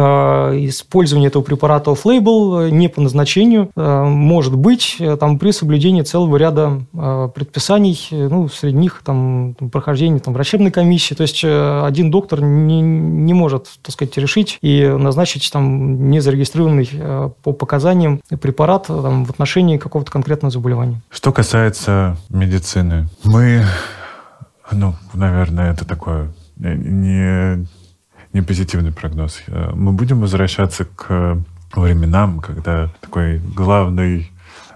использование 0.67 1.27
этого 1.27 1.43
препарата 1.43 1.91
off-label 1.91 2.71
не 2.71 2.87
по 2.87 3.01
назначению 3.01 3.69
э, 3.75 4.03
может 4.03 4.55
быть 4.55 4.97
э, 4.99 5.17
там, 5.17 5.39
при 5.39 5.51
соблюдении 5.51 6.01
целого 6.01 6.37
ряда 6.37 6.81
э, 6.93 7.29
предписаний, 7.33 7.82
э, 7.91 8.27
ну, 8.29 8.47
среди 8.49 8.77
них 8.77 9.01
там, 9.03 9.55
прохождение 9.71 10.19
там, 10.19 10.33
врачебной 10.33 10.71
комиссии. 10.71 11.15
То 11.15 11.23
есть 11.23 11.43
один 11.43 12.11
доктор 12.11 12.41
не, 12.41 12.81
не 12.81 13.33
может 13.33 13.67
так 13.81 13.93
сказать, 13.93 14.17
решить 14.17 14.57
и 14.61 14.87
назначить 14.87 15.49
там, 15.51 16.09
незарегистрированный 16.09 16.89
по 17.43 17.53
показаниям 17.53 18.21
препарат 18.41 18.87
там, 18.87 19.25
в 19.25 19.29
отношении 19.29 19.77
какого-то 19.77 20.11
конкретного 20.11 20.51
заболевания. 20.51 21.01
Что 21.09 21.31
касается 21.31 22.17
медицины, 22.29 23.07
мы, 23.23 23.65
ну, 24.71 24.95
наверное, 25.13 25.73
это 25.73 25.85
такое 25.85 26.31
не, 26.57 27.67
не 28.33 28.41
позитивный 28.41 28.91
прогноз. 28.91 29.41
Мы 29.47 29.91
будем 29.91 30.21
возвращаться 30.21 30.85
к 30.85 31.43
временам, 31.75 32.39
когда 32.39 32.89
такой 33.01 33.39
главный 33.39 34.29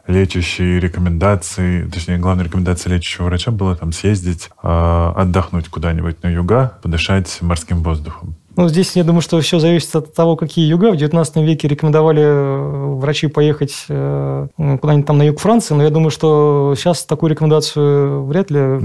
лечащие 0.08 0.80
рекомендации, 0.80 1.84
точнее, 1.90 2.18
главная 2.18 2.46
рекомендация 2.46 2.94
лечащего 2.94 3.26
врача 3.26 3.52
была 3.52 3.76
там 3.76 3.92
съездить, 3.92 4.50
э, 4.64 5.12
отдохнуть 5.16 5.68
куда-нибудь 5.68 6.24
на 6.24 6.28
юга, 6.28 6.80
подышать 6.82 7.38
морским 7.42 7.84
воздухом. 7.84 8.36
Ну, 8.58 8.68
здесь, 8.68 8.96
я 8.96 9.04
думаю, 9.04 9.22
что 9.22 9.40
все 9.40 9.60
зависит 9.60 9.96
от 9.96 10.16
того, 10.16 10.36
какие 10.36 10.66
юга. 10.66 10.92
В 10.92 10.98
19 10.98 11.36
веке 11.38 11.68
рекомендовали 11.68 12.24
э, 12.24 12.96
врачи 12.96 13.28
поехать 13.28 13.86
э, 13.88 14.48
куда-нибудь 14.58 15.06
там 15.06 15.20
на 15.20 15.24
юг 15.24 15.40
Франции, 15.40 15.76
но 15.76 15.84
я 15.84 15.92
думаю, 15.92 16.10
что 16.10 16.74
сейчас 16.76 17.06
такую 17.06 17.30
рекомендацию 17.30 18.26
вряд 18.26 18.50
ли 18.50 18.80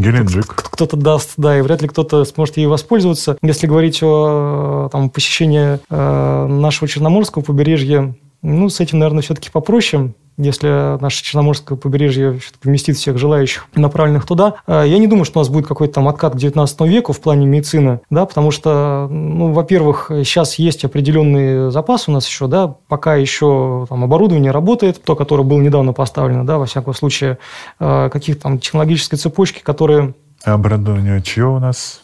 кто-то 0.46 0.98
даст, 0.98 1.32
да, 1.38 1.58
и 1.58 1.62
вряд 1.62 1.80
ли 1.80 1.88
кто-то 1.88 2.26
сможет 2.26 2.58
ей 2.58 2.66
воспользоваться. 2.66 3.38
Если 3.40 3.66
говорить 3.66 4.00
о 4.02 4.90
там, 4.92 5.08
посещении 5.08 5.78
э, 5.88 6.46
нашего 6.48 6.86
Черноморского 6.86 7.42
побережья, 7.42 8.14
Ну, 8.42 8.68
с 8.68 8.80
этим, 8.80 8.98
наверное, 8.98 9.22
все-таки 9.22 9.50
попроще 9.50 10.12
если 10.38 11.00
наше 11.00 11.22
Черноморское 11.22 11.76
побережье 11.76 12.38
вместит 12.62 12.96
всех 12.96 13.18
желающих, 13.18 13.66
направленных 13.74 14.26
туда. 14.26 14.54
А, 14.66 14.82
я 14.82 14.98
не 14.98 15.06
думаю, 15.06 15.24
что 15.24 15.38
у 15.38 15.42
нас 15.42 15.48
будет 15.48 15.66
какой-то 15.66 15.94
там 15.94 16.08
откат 16.08 16.34
к 16.34 16.36
19 16.36 16.80
веку 16.82 17.12
в 17.12 17.20
плане 17.20 17.46
медицины, 17.46 18.00
да, 18.10 18.24
потому 18.24 18.50
что, 18.50 19.08
ну, 19.10 19.52
во-первых, 19.52 20.06
сейчас 20.08 20.54
есть 20.54 20.84
определенный 20.84 21.70
запас 21.70 22.08
у 22.08 22.12
нас 22.12 22.26
еще, 22.26 22.46
да, 22.46 22.74
пока 22.88 23.16
еще 23.16 23.86
там 23.88 24.04
оборудование 24.04 24.52
работает, 24.52 25.02
то, 25.02 25.16
которое 25.16 25.44
было 25.44 25.60
недавно 25.60 25.92
поставлено, 25.92 26.46
да, 26.46 26.58
во 26.58 26.66
всяком 26.66 26.94
случае, 26.94 27.38
а, 27.78 28.08
каких-то 28.08 28.42
там 28.42 28.58
технологические 28.58 29.18
цепочки, 29.18 29.60
которые... 29.62 30.14
оборудование 30.44 31.20
чье 31.22 31.46
у 31.46 31.58
нас? 31.58 32.02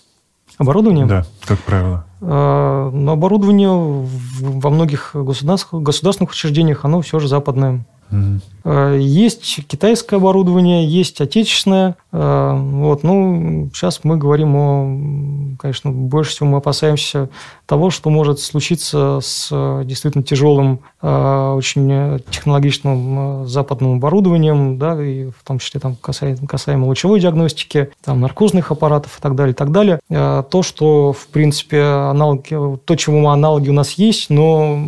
Оборудование? 0.59 1.07
Да, 1.07 1.25
как 1.45 1.59
правило. 1.61 2.05
А, 2.21 2.91
но 2.91 3.13
оборудование 3.13 3.71
во 3.71 4.71
многих 4.71 5.11
государственных, 5.15 5.83
государственных 5.85 6.31
учреждениях, 6.31 6.85
оно 6.85 7.01
все 7.01 7.19
же 7.19 7.29
западное. 7.29 7.85
Угу. 8.11 8.73
Есть 8.97 9.67
китайское 9.67 10.19
оборудование, 10.19 10.87
есть 10.87 11.21
отечественное. 11.21 11.97
Э, 12.13 12.57
вот, 12.57 13.03
ну, 13.03 13.71
сейчас 13.73 14.01
мы 14.05 14.17
говорим 14.17 14.57
о, 14.57 15.57
конечно, 15.59 15.91
больше 15.91 16.31
всего 16.31 16.49
мы 16.49 16.59
опасаемся 16.59 17.29
того, 17.67 17.91
что 17.91 18.11
может 18.11 18.41
случиться 18.41 19.21
с 19.23 19.49
э, 19.51 19.83
действительно 19.85 20.25
тяжелым, 20.25 20.81
очень 21.01 22.21
технологичным 22.31 23.47
западным 23.47 23.99
оборудованием, 23.99 24.79
да, 24.79 25.01
и 25.01 25.31
в 25.31 25.45
том 25.45 25.61
числе 25.61 25.79
там 25.79 25.95
касаемо, 25.95 26.47
касаемо 26.49 26.87
лучевой 26.87 27.21
диагностики, 27.21 27.91
там 28.05 28.21
наркозных 28.21 28.73
аппаратов 28.73 29.17
и 29.17 29.23
так 29.23 29.37
далее, 29.37 29.53
и 29.53 29.55
так 29.55 29.71
далее. 29.71 30.01
То, 30.09 30.63
что, 30.63 31.13
в 31.13 31.29
принципе, 31.29 31.83
аналоги, 31.83 32.79
то, 32.85 32.97
чему 32.97 33.29
аналоги 33.31 33.71
у 33.71 33.73
нас 33.73 33.93
есть, 33.93 34.29
но 34.31 34.79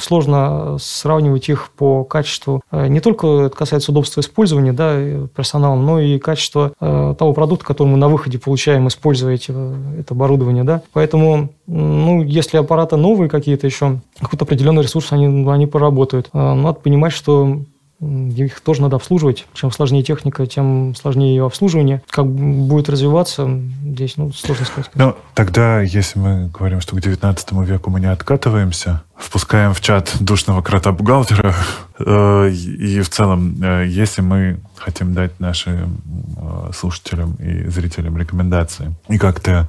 сложно 0.00 0.76
сравнивать 0.78 1.48
их 1.48 1.70
по 1.76 2.04
качеству. 2.04 2.62
Э, 2.70 2.88
не 2.88 3.00
только 3.00 3.26
это 3.46 3.56
касается 3.56 3.92
удобства 3.92 4.20
использования 4.20 4.72
да, 4.72 4.96
персоналом, 5.34 5.84
но 5.84 6.00
и 6.00 6.18
качества 6.28 6.72
э, 6.78 7.14
того 7.18 7.32
продукта, 7.32 7.64
который 7.64 7.88
мы 7.88 7.96
на 7.96 8.08
выходе 8.08 8.38
получаем, 8.38 8.86
используя 8.88 9.34
эти, 9.34 9.50
э, 9.50 10.00
это 10.00 10.12
оборудование. 10.12 10.62
Да. 10.62 10.82
Поэтому, 10.92 11.48
ну, 11.66 12.22
если 12.22 12.58
аппараты 12.58 12.96
новые 12.96 13.30
какие-то 13.30 13.66
еще, 13.66 14.00
какой-то 14.20 14.44
определенный 14.44 14.82
ресурс 14.82 15.10
они, 15.12 15.26
они 15.50 15.66
поработают. 15.66 16.28
Надо 16.34 16.74
понимать, 16.74 17.14
что 17.14 17.60
их 18.00 18.60
тоже 18.60 18.82
надо 18.82 18.96
обслуживать. 18.96 19.46
Чем 19.54 19.72
сложнее 19.72 20.02
техника, 20.02 20.46
тем 20.46 20.94
сложнее 20.94 21.34
ее 21.34 21.46
обслуживание. 21.46 22.02
Как 22.08 22.26
будет 22.26 22.88
развиваться, 22.88 23.48
здесь 23.82 24.16
ну, 24.16 24.32
сложно 24.32 24.66
сказать. 24.66 24.90
Ну, 24.94 25.16
тогда, 25.34 25.80
если 25.80 26.18
мы 26.18 26.48
говорим, 26.48 26.80
что 26.80 26.94
к 26.94 27.00
19 27.00 27.52
веку 27.52 27.90
мы 27.90 28.00
не 28.00 28.10
откатываемся, 28.10 29.02
впускаем 29.16 29.74
в 29.74 29.80
чат 29.80 30.16
душного 30.20 30.62
крота-бухгалтера, 30.62 31.48
э, 31.48 31.52
и 32.00 33.00
в 33.00 33.08
целом, 33.08 33.56
э, 33.62 33.86
если 33.86 34.22
мы 34.22 34.60
хотим 34.76 35.14
дать 35.14 35.40
нашим 35.40 36.00
э, 36.36 36.70
слушателям 36.72 37.34
и 37.34 37.66
зрителям 37.68 38.16
рекомендации 38.16 38.94
и 39.08 39.18
как-то 39.18 39.68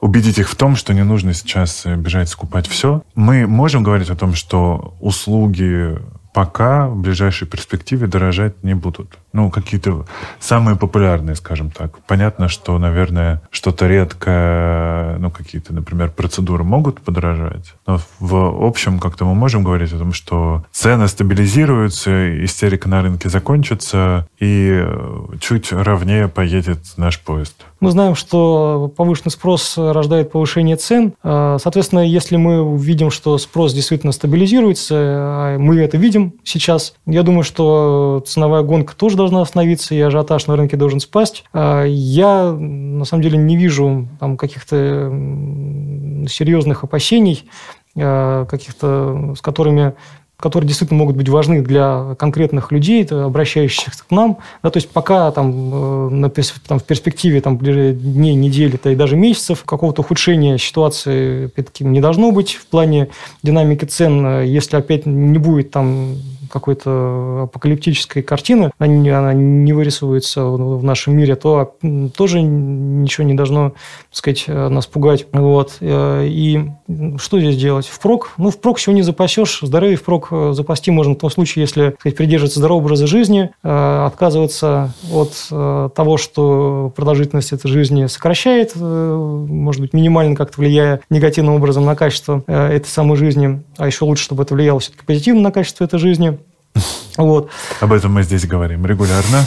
убедить 0.00 0.38
их 0.38 0.48
в 0.48 0.54
том, 0.54 0.76
что 0.76 0.94
не 0.94 1.02
нужно 1.02 1.34
сейчас 1.34 1.84
бежать 1.84 2.28
скупать 2.28 2.68
все, 2.68 3.02
мы 3.14 3.46
можем 3.46 3.82
говорить 3.82 4.10
о 4.10 4.16
том, 4.16 4.34
что 4.34 4.94
услуги 5.00 5.98
пока 6.32 6.88
в 6.88 6.96
ближайшей 6.96 7.48
перспективе 7.48 8.06
дорожать 8.06 8.62
не 8.62 8.74
будут. 8.74 9.18
Ну, 9.32 9.50
какие-то 9.50 10.06
самые 10.40 10.76
популярные, 10.76 11.36
скажем 11.36 11.70
так. 11.70 11.98
Понятно, 12.06 12.48
что, 12.48 12.78
наверное, 12.78 13.42
что-то 13.50 13.86
редкое, 13.86 15.18
ну, 15.18 15.30
какие-то, 15.30 15.74
например, 15.74 16.10
процедуры 16.10 16.64
могут 16.64 17.00
подорожать. 17.00 17.74
Но 17.86 18.00
в 18.20 18.64
общем, 18.64 18.98
как-то 18.98 19.24
мы 19.24 19.34
можем 19.34 19.62
говорить 19.64 19.92
о 19.92 19.98
том, 19.98 20.12
что 20.12 20.64
цены 20.72 21.08
стабилизируются, 21.08 22.44
истерика 22.44 22.88
на 22.88 23.02
рынке 23.02 23.28
закончится, 23.28 24.26
и 24.38 24.86
чуть 25.40 25.72
ровнее 25.72 26.28
поедет 26.28 26.80
наш 26.96 27.20
поезд. 27.20 27.64
Мы 27.80 27.92
знаем, 27.92 28.16
что 28.16 28.92
повышенный 28.96 29.30
спрос 29.30 29.78
рождает 29.78 30.32
повышение 30.32 30.76
цен. 30.76 31.14
А, 31.22 31.58
соответственно, 31.58 32.00
если 32.00 32.36
мы 32.36 32.60
увидим, 32.60 33.10
что 33.10 33.38
спрос 33.38 33.72
действительно 33.72 34.12
стабилизируется, 34.12 34.94
а 34.96 35.58
мы 35.58 35.78
это 35.80 35.96
видим 35.96 36.34
сейчас, 36.42 36.94
я 37.06 37.22
думаю, 37.22 37.44
что 37.44 38.24
ценовая 38.26 38.62
гонка 38.62 38.96
тоже 38.96 39.16
должна 39.16 39.42
остановиться, 39.42 39.94
и 39.94 40.00
ажиотаж 40.00 40.48
на 40.48 40.56
рынке 40.56 40.76
должен 40.76 40.98
спасть. 40.98 41.44
А, 41.52 41.84
я, 41.84 42.50
на 42.52 43.04
самом 43.04 43.22
деле, 43.22 43.38
не 43.38 43.56
вижу 43.56 44.08
там 44.18 44.36
каких-то 44.36 45.12
серьезных 46.28 46.82
опасений, 46.84 47.44
каких-то, 47.94 49.34
с 49.36 49.40
которыми 49.40 49.94
которые 50.40 50.68
действительно 50.68 50.98
могут 50.98 51.16
быть 51.16 51.28
важны 51.28 51.62
для 51.62 52.14
конкретных 52.16 52.70
людей, 52.70 53.04
обращающихся 53.04 53.90
к 54.06 54.10
нам. 54.10 54.38
Да, 54.62 54.70
то 54.70 54.76
есть 54.76 54.88
пока 54.88 55.32
там, 55.32 55.50
э, 55.50 56.08
на, 56.10 56.30
там, 56.30 56.78
в 56.78 56.84
перспективе 56.84 57.40
там, 57.40 57.58
дней, 57.58 58.34
недели, 58.34 58.78
да, 58.82 58.92
и 58.92 58.94
даже 58.94 59.16
месяцев 59.16 59.64
какого-то 59.64 60.02
ухудшения 60.02 60.56
ситуации 60.58 61.46
опять-таки 61.46 61.84
не 61.84 62.00
должно 62.00 62.30
быть 62.30 62.54
в 62.54 62.66
плане 62.66 63.08
динамики 63.42 63.84
цен. 63.84 64.42
Если 64.44 64.76
опять 64.76 65.06
не 65.06 65.38
будет 65.38 65.72
там 65.72 66.14
какой-то 66.50 67.44
апокалиптической 67.44 68.22
картины, 68.22 68.70
она, 68.78 69.32
не 69.32 69.72
вырисовывается 69.72 70.44
в 70.44 70.82
нашем 70.82 71.16
мире, 71.16 71.36
то 71.36 71.76
тоже 72.16 72.40
ничего 72.42 73.26
не 73.26 73.34
должно, 73.34 73.70
так 73.70 73.76
сказать, 74.12 74.44
нас 74.48 74.86
пугать. 74.86 75.26
Вот. 75.32 75.76
Э, 75.80 76.26
и 76.26 76.70
что 77.18 77.40
здесь 77.40 77.56
делать? 77.56 77.86
Впрок? 77.86 78.32
Ну, 78.36 78.50
впрок 78.50 78.78
всего 78.78 78.94
не 78.94 79.02
запасешь. 79.02 79.60
Здоровье 79.62 79.96
впрок 79.96 80.28
э, 80.30 80.52
запасти 80.54 80.90
можно 80.90 81.14
в 81.14 81.18
том 81.18 81.30
случае, 81.30 81.62
если, 81.62 81.94
сказать, 81.98 82.16
придерживаться 82.16 82.58
здорового 82.58 82.84
образа 82.84 83.06
жизни, 83.06 83.50
э, 83.62 84.06
отказываться 84.06 84.94
от 85.12 85.94
того, 85.94 86.16
что 86.16 86.92
продолжительность 86.94 87.52
этой 87.52 87.68
жизни 87.68 88.06
сокращает, 88.06 88.74
может 88.76 89.80
быть, 89.80 89.92
минимально 89.92 90.36
как-то 90.36 90.60
влияя 90.60 91.00
негативным 91.10 91.54
образом 91.54 91.84
на 91.84 91.96
качество 91.96 92.42
этой 92.46 92.86
самой 92.86 93.16
жизни, 93.16 93.62
а 93.76 93.86
еще 93.86 94.04
лучше, 94.04 94.24
чтобы 94.24 94.42
это 94.42 94.54
влияло 94.54 94.80
все-таки 94.80 95.04
позитивно 95.04 95.42
на 95.42 95.50
качество 95.50 95.84
этой 95.84 95.98
жизни. 95.98 96.37
Вот. 97.16 97.50
Об 97.80 97.92
этом 97.92 98.12
мы 98.12 98.22
здесь 98.22 98.46
говорим 98.46 98.86
регулярно. 98.86 99.44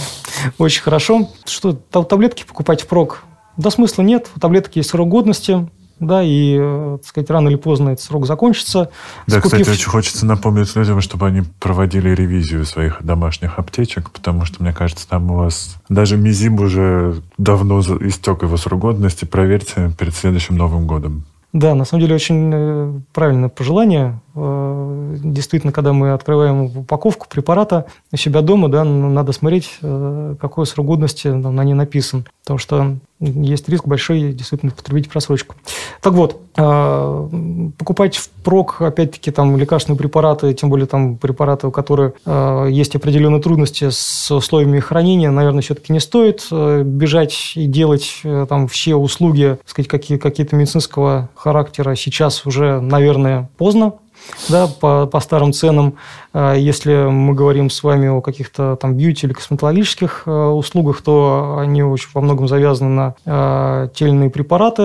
Очень 0.58 0.82
хорошо. 0.82 1.30
Что, 1.46 1.74
таблетки 1.74 2.44
покупать 2.44 2.82
впрок? 2.82 3.24
Да 3.58 3.72
смысла 3.72 4.02
нет. 4.02 4.30
У 4.36 4.40
таблетки 4.40 4.80
есть 4.80 4.90
срок 4.90 5.08
годности, 5.08 5.70
да, 6.02 6.24
и, 6.24 6.58
э, 6.60 6.98
так 7.00 7.08
сказать, 7.08 7.30
рано 7.30 7.48
или 7.48 7.56
поздно 7.56 7.90
этот 7.92 8.04
срок 8.04 8.26
закончится. 8.26 8.90
Да, 9.28 9.40
Скупив... 9.40 9.62
кстати, 9.62 9.78
очень 9.78 9.90
хочется 9.90 10.26
напомнить 10.26 10.76
людям, 10.76 11.00
чтобы 11.00 11.28
они 11.28 11.44
проводили 11.60 12.10
ревизию 12.10 12.66
своих 12.66 13.04
домашних 13.04 13.60
аптечек, 13.60 14.10
потому 14.10 14.46
что, 14.46 14.64
мне 14.64 14.74
кажется, 14.74 15.08
там 15.08 15.30
у 15.30 15.36
вас 15.36 15.78
даже 15.90 16.18
Мизим 16.18 16.60
уже 16.60 17.22
давно 17.38 17.80
истек 17.82 18.42
его 18.42 18.58
срок 18.58 18.82
годности. 18.82 19.26
Проверьте 19.26 19.92
перед 19.98 20.16
следующим 20.16 20.58
Новым 20.58 20.88
годом. 20.88 21.24
Да, 21.54 21.76
на 21.76 21.86
самом 21.86 22.02
деле 22.02 22.16
очень 22.16 22.52
э, 22.54 23.00
правильное 23.14 23.50
пожелание. 23.50 24.22
Э, 24.34 25.17
действительно, 25.24 25.74
когда 25.74 25.91
мы 25.91 26.13
открываем 26.13 26.78
упаковку 26.78 27.28
препарата 27.30 27.88
у 28.12 28.17
себя 28.17 28.41
дома, 28.41 28.70
да, 28.70 28.84
надо 28.84 29.34
смотреть, 29.34 29.78
э, 29.82 30.36
какой 30.39 30.65
срок 30.65 30.88
годности 30.88 31.28
на 31.28 31.63
ней 31.63 31.74
написан. 31.74 32.26
Потому 32.44 32.58
что 32.58 32.96
есть 33.20 33.67
риск 33.70 33.86
большой 33.86 34.32
действительно 34.34 34.72
потребить 34.72 35.10
просрочку. 35.10 35.56
Так 36.02 36.13
вот, 36.13 36.39
э, 36.56 37.30
покупать 37.78 38.15
в 38.15 38.30
прок, 38.30 38.82
опять-таки, 38.82 39.32
там 39.32 39.58
лекарственные 39.58 39.98
препараты, 39.98 40.54
тем 40.54 40.70
более 40.70 40.88
там 40.88 41.17
препараты, 41.17 41.67
у 41.67 41.72
которых 41.72 42.13
есть 42.70 42.96
определенные 42.96 43.41
трудности 43.41 43.89
с 43.89 44.32
условиями 44.32 44.80
хранения, 44.80 45.30
наверное, 45.30 45.62
все-таки 45.62 45.94
не 45.94 46.00
стоит 46.00 46.48
бежать 46.52 47.54
и 47.56 47.67
делать 47.67 48.22
там 48.50 48.67
все 48.67 48.96
услуги, 48.96 49.58
сказать, 49.65 49.88
какие, 49.89 50.17
какие-то 50.17 50.56
медицинского 50.56 51.30
характера 51.36 51.96
сейчас 51.96 52.46
уже, 52.46 52.82
наверное, 52.82 53.50
поздно 53.58 53.94
да, 54.50 54.68
по, 54.68 55.06
по 55.06 55.20
старым 55.20 55.54
ценам. 55.54 55.96
А 56.34 56.54
если 56.56 57.10
мы 57.10 57.34
говорим 57.34 57.70
с 57.70 57.84
вами 57.84 58.08
о 58.08 58.22
каких-то 58.22 58.76
там 58.76 58.96
бьюти 58.96 59.28
или 59.28 59.34
косметологических 59.34 60.24
э, 60.26 60.32
услугах, 60.32 61.02
то 61.02 61.58
они 61.60 61.84
очень 61.84 62.10
во 62.14 62.22
многом 62.22 62.48
завязаны 62.48 63.16
на 63.26 63.90
те 63.94 64.06
или 64.06 64.12
иные 64.12 64.30
препараты, 64.30 64.82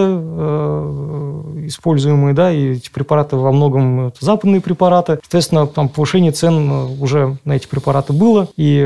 используемые, 1.66 2.34
да, 2.34 2.52
и 2.52 2.74
эти 2.74 2.90
препараты 2.90 3.36
во 3.36 3.52
многом 3.52 4.08
это 4.08 4.24
западные 4.24 4.60
препараты. 4.60 5.18
Соответственно, 5.22 5.66
там 5.66 5.88
повышение 5.88 6.32
цен 6.32 6.70
уже 7.00 7.36
на 7.44 7.52
эти 7.52 7.66
препараты 7.66 8.12
было, 8.12 8.48
и, 8.56 8.82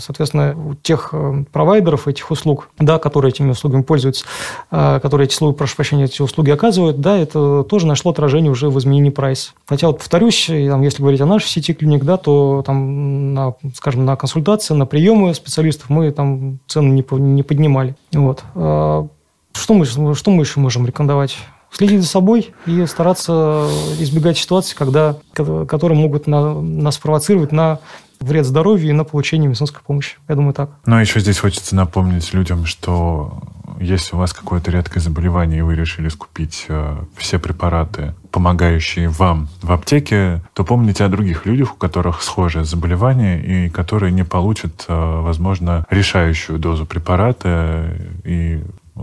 соответственно, 0.00 0.54
у 0.56 0.74
тех 0.74 1.14
провайдеров 1.52 2.08
этих 2.08 2.30
услуг, 2.30 2.68
да, 2.78 2.98
которые 2.98 3.30
этими 3.30 3.50
услугами 3.50 3.82
пользуются, 3.82 4.24
которые 4.70 5.26
эти 5.26 5.34
услуги, 5.34 5.56
прошу 5.56 5.76
прощения, 5.76 6.04
эти 6.04 6.22
услуги 6.22 6.50
оказывают, 6.50 7.00
да, 7.00 7.16
это 7.16 7.64
тоже 7.64 7.86
нашло 7.86 8.12
отражение 8.12 8.50
уже 8.50 8.68
в 8.70 8.78
изменении 8.78 9.10
прайса. 9.10 9.52
Хотя 9.66 9.88
вот 9.88 9.98
повторюсь, 9.98 10.46
там, 10.46 10.82
если 10.82 11.02
говорить 11.02 11.20
о 11.20 11.26
нашей 11.26 11.48
сети 11.48 11.74
клиник, 11.74 12.04
да, 12.04 12.16
то 12.16 12.62
там, 12.64 13.34
на, 13.34 13.54
скажем, 13.74 14.04
на 14.04 14.16
консультации, 14.16 14.74
на 14.74 14.86
приемы 14.86 15.34
специалистов 15.34 15.90
мы 15.90 16.10
там 16.10 16.58
цены 16.66 16.88
не, 16.90 17.04
не 17.18 17.42
поднимали. 17.42 17.94
Вот. 18.12 18.42
Что 18.54 19.74
мы, 19.74 19.86
что 19.86 20.30
мы 20.30 20.42
еще 20.42 20.60
можем 20.60 20.86
рекомендовать 20.86 21.38
следить 21.76 22.02
за 22.02 22.08
собой 22.08 22.54
и 22.64 22.86
стараться 22.86 23.68
избегать 23.98 24.38
ситуаций, 24.38 24.74
когда, 24.76 25.16
которые 25.34 25.98
могут 25.98 26.26
на, 26.26 26.60
нас 26.60 26.96
провоцировать 26.96 27.52
на 27.52 27.80
вред 28.20 28.46
здоровью 28.46 28.88
и 28.88 28.92
на 28.92 29.04
получение 29.04 29.48
медицинской 29.48 29.82
помощи. 29.86 30.16
Я 30.26 30.36
думаю, 30.36 30.54
так. 30.54 30.70
Но 30.86 30.98
еще 30.98 31.20
здесь 31.20 31.38
хочется 31.38 31.76
напомнить 31.76 32.32
людям, 32.32 32.64
что 32.64 33.42
если 33.78 34.16
у 34.16 34.18
вас 34.18 34.32
какое-то 34.32 34.70
редкое 34.70 35.00
заболевание, 35.00 35.58
и 35.58 35.62
вы 35.62 35.74
решили 35.74 36.08
скупить 36.08 36.64
э, 36.68 36.96
все 37.14 37.38
препараты, 37.38 38.14
помогающие 38.30 39.10
вам 39.10 39.48
в 39.60 39.70
аптеке, 39.70 40.42
то 40.54 40.64
помните 40.64 41.04
о 41.04 41.08
других 41.08 41.44
людях, 41.44 41.74
у 41.74 41.76
которых 41.76 42.22
схожее 42.22 42.64
заболевание 42.64 43.66
и 43.66 43.68
которые 43.68 44.12
не 44.12 44.24
получат, 44.24 44.86
э, 44.88 45.20
возможно, 45.20 45.84
решающую 45.90 46.58
дозу 46.58 46.86
препарата 46.86 47.94
и 48.24 48.62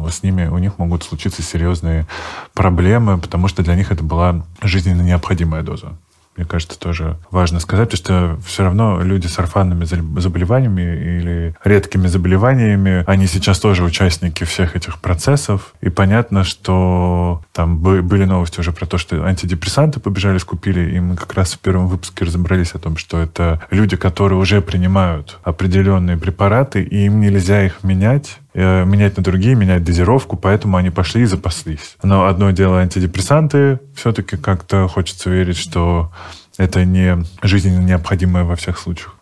с 0.10 0.24
ними, 0.24 0.48
у 0.48 0.58
них 0.58 0.78
могут 0.78 1.04
случиться 1.04 1.42
серьезные 1.42 2.08
проблемы, 2.54 3.18
потому 3.18 3.48
что 3.48 3.64
для 3.64 3.76
них 3.76 3.92
это 3.92 4.04
была 4.04 4.44
жизненно 4.62 5.02
необходимая 5.02 5.64
доза 5.64 5.94
мне 6.36 6.46
кажется, 6.46 6.80
тоже 6.80 7.18
важно 7.30 7.60
сказать, 7.60 7.96
что 7.96 8.40
все 8.46 8.64
равно 8.64 9.02
люди 9.02 9.28
с 9.28 9.38
орфанными 9.38 9.86
заболеваниями 9.86 10.82
или 10.82 11.56
редкими 11.64 12.08
заболеваниями, 12.08 13.04
они 13.06 13.28
сейчас 13.28 13.60
тоже 13.60 13.84
участники 13.84 14.44
всех 14.44 14.76
этих 14.76 15.00
процессов. 15.00 15.74
И 15.82 15.90
понятно, 15.90 16.44
что 16.44 17.44
там 17.52 17.78
были 17.78 18.26
новости 18.26 18.60
уже 18.60 18.72
про 18.72 18.86
то, 18.86 18.98
что 18.98 19.24
антидепрессанты 19.24 20.00
побежали, 20.00 20.40
скупили, 20.40 20.96
и 20.96 21.00
мы 21.00 21.16
как 21.16 21.34
раз 21.34 21.54
в 21.54 21.60
первом 21.60 21.88
выпуске 21.88 22.26
разобрались 22.26 22.72
о 22.74 22.80
том, 22.80 22.98
что 22.98 23.20
это 23.20 23.62
люди, 23.70 23.96
которые 23.96 24.40
уже 24.40 24.62
принимают 24.62 25.40
определенные 25.44 26.18
препараты, 26.18 26.82
и 26.82 27.06
им 27.06 27.22
нельзя 27.22 27.64
их 27.64 27.84
менять, 27.84 28.40
менять 28.54 29.18
на 29.18 29.24
другие, 29.24 29.56
менять 29.56 29.84
дозировку, 29.84 30.38
поэтому 30.38 30.78
они 30.78 30.90
пошли 30.90 31.24
и 31.24 31.26
запаслись. 31.26 31.98
Но 32.04 32.26
одно 32.26 32.52
дело 32.52 32.80
антидепрессанты, 32.80 33.80
все-таки 33.96 34.38
как-то 34.38 34.88
хочется 34.88 35.30
верить, 35.30 35.58
что 35.58 36.12
это 36.58 36.86
не 36.86 37.24
жизненно 37.42 37.82
необходимое 37.84 38.44
во 38.44 38.56
всех 38.56 38.78
случаях. 38.78 39.13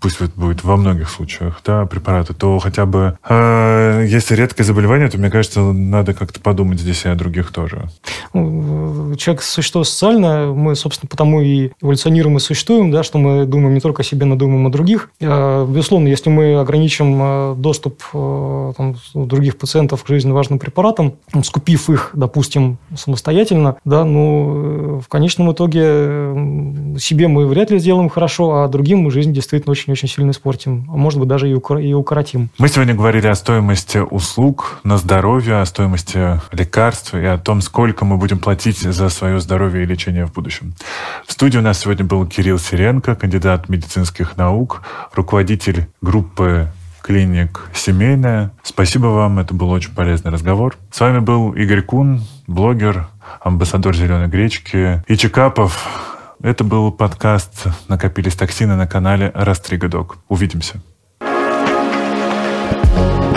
Пусть 0.00 0.20
это 0.20 0.32
будет 0.34 0.64
во 0.64 0.76
многих 0.76 1.08
случаях, 1.08 1.60
да, 1.64 1.86
препараты, 1.86 2.34
то 2.34 2.58
хотя 2.58 2.84
бы 2.84 3.16
э, 3.28 4.04
если 4.08 4.34
редкое 4.34 4.64
заболевание, 4.64 5.08
то, 5.08 5.18
мне 5.18 5.30
кажется, 5.30 5.60
надо 5.60 6.14
как-то 6.14 6.40
подумать 6.40 6.80
здесь 6.80 7.04
и 7.04 7.08
о 7.08 7.14
других 7.14 7.52
тоже. 7.52 7.88
Ну, 8.34 9.14
человек– 9.16 9.42
существо 9.42 9.84
социальное, 9.84 10.48
мы, 10.48 10.74
собственно, 10.74 11.08
потому 11.08 11.40
и 11.42 11.70
эволюционируем 11.80 12.38
и 12.38 12.40
существуем, 12.40 12.90
да, 12.90 13.04
что 13.04 13.18
мы 13.18 13.46
думаем 13.46 13.74
не 13.74 13.80
только 13.80 14.02
о 14.02 14.04
себе, 14.04 14.26
но 14.26 14.34
думаем 14.34 14.66
о 14.66 14.70
других. 14.70 15.10
Э, 15.20 15.64
безусловно, 15.68 16.08
если 16.08 16.28
мы 16.28 16.58
ограничим 16.58 17.18
э, 17.22 17.54
доступ 17.56 18.02
э, 18.12 18.72
там, 18.76 18.96
других 19.14 19.58
пациентов 19.58 20.02
к 20.02 20.08
жизненно 20.08 20.34
важным 20.34 20.58
препаратам, 20.58 21.14
скупив 21.44 21.88
их, 21.88 22.10
допустим, 22.14 22.78
самостоятельно, 22.96 23.76
да, 23.84 24.04
ну, 24.04 25.00
в 25.00 25.08
конечном 25.08 25.52
итоге 25.52 26.98
себе 26.98 27.28
мы 27.28 27.46
вряд 27.46 27.70
ли 27.70 27.78
сделаем 27.78 28.08
хорошо, 28.08 28.62
а 28.62 28.68
другим 28.68 29.00
мы 29.00 29.10
жизнь 29.10 29.35
действительно 29.36 29.72
очень-очень 29.72 30.08
сильно 30.08 30.30
испортим. 30.32 30.86
А 30.88 30.96
может 30.96 31.20
быть, 31.20 31.28
даже 31.28 31.48
и, 31.48 31.94
укоротим. 31.94 32.50
Мы 32.58 32.68
сегодня 32.68 32.94
говорили 32.94 33.26
о 33.26 33.34
стоимости 33.34 33.98
услуг 33.98 34.80
на 34.82 34.98
здоровье, 34.98 35.60
о 35.60 35.66
стоимости 35.66 36.40
лекарств 36.52 37.14
и 37.14 37.24
о 37.24 37.38
том, 37.38 37.60
сколько 37.60 38.04
мы 38.04 38.16
будем 38.16 38.38
платить 38.38 38.78
за 38.78 39.08
свое 39.08 39.38
здоровье 39.40 39.84
и 39.84 39.86
лечение 39.86 40.26
в 40.26 40.32
будущем. 40.32 40.74
В 41.26 41.32
студии 41.32 41.58
у 41.58 41.62
нас 41.62 41.78
сегодня 41.78 42.04
был 42.04 42.26
Кирилл 42.26 42.58
Сиренко, 42.58 43.14
кандидат 43.14 43.68
медицинских 43.68 44.36
наук, 44.36 44.82
руководитель 45.12 45.86
группы 46.00 46.68
клиник 47.02 47.68
«Семейная». 47.72 48.50
Спасибо 48.64 49.06
вам, 49.06 49.38
это 49.38 49.54
был 49.54 49.70
очень 49.70 49.94
полезный 49.94 50.32
разговор. 50.32 50.76
С 50.90 50.98
вами 50.98 51.20
был 51.20 51.52
Игорь 51.52 51.82
Кун, 51.82 52.22
блогер, 52.48 53.06
амбассадор 53.40 53.94
«Зеленой 53.94 54.26
гречки» 54.26 55.04
и 55.06 55.16
Чекапов, 55.16 56.15
это 56.42 56.64
был 56.64 56.92
подкаст 56.92 57.66
«Накопились 57.88 58.34
токсины» 58.34 58.76
на 58.76 58.86
канале 58.86 59.30
«Растригадок». 59.34 60.18
Увидимся. 60.28 60.80
thank 62.96 63.34
you 63.34 63.35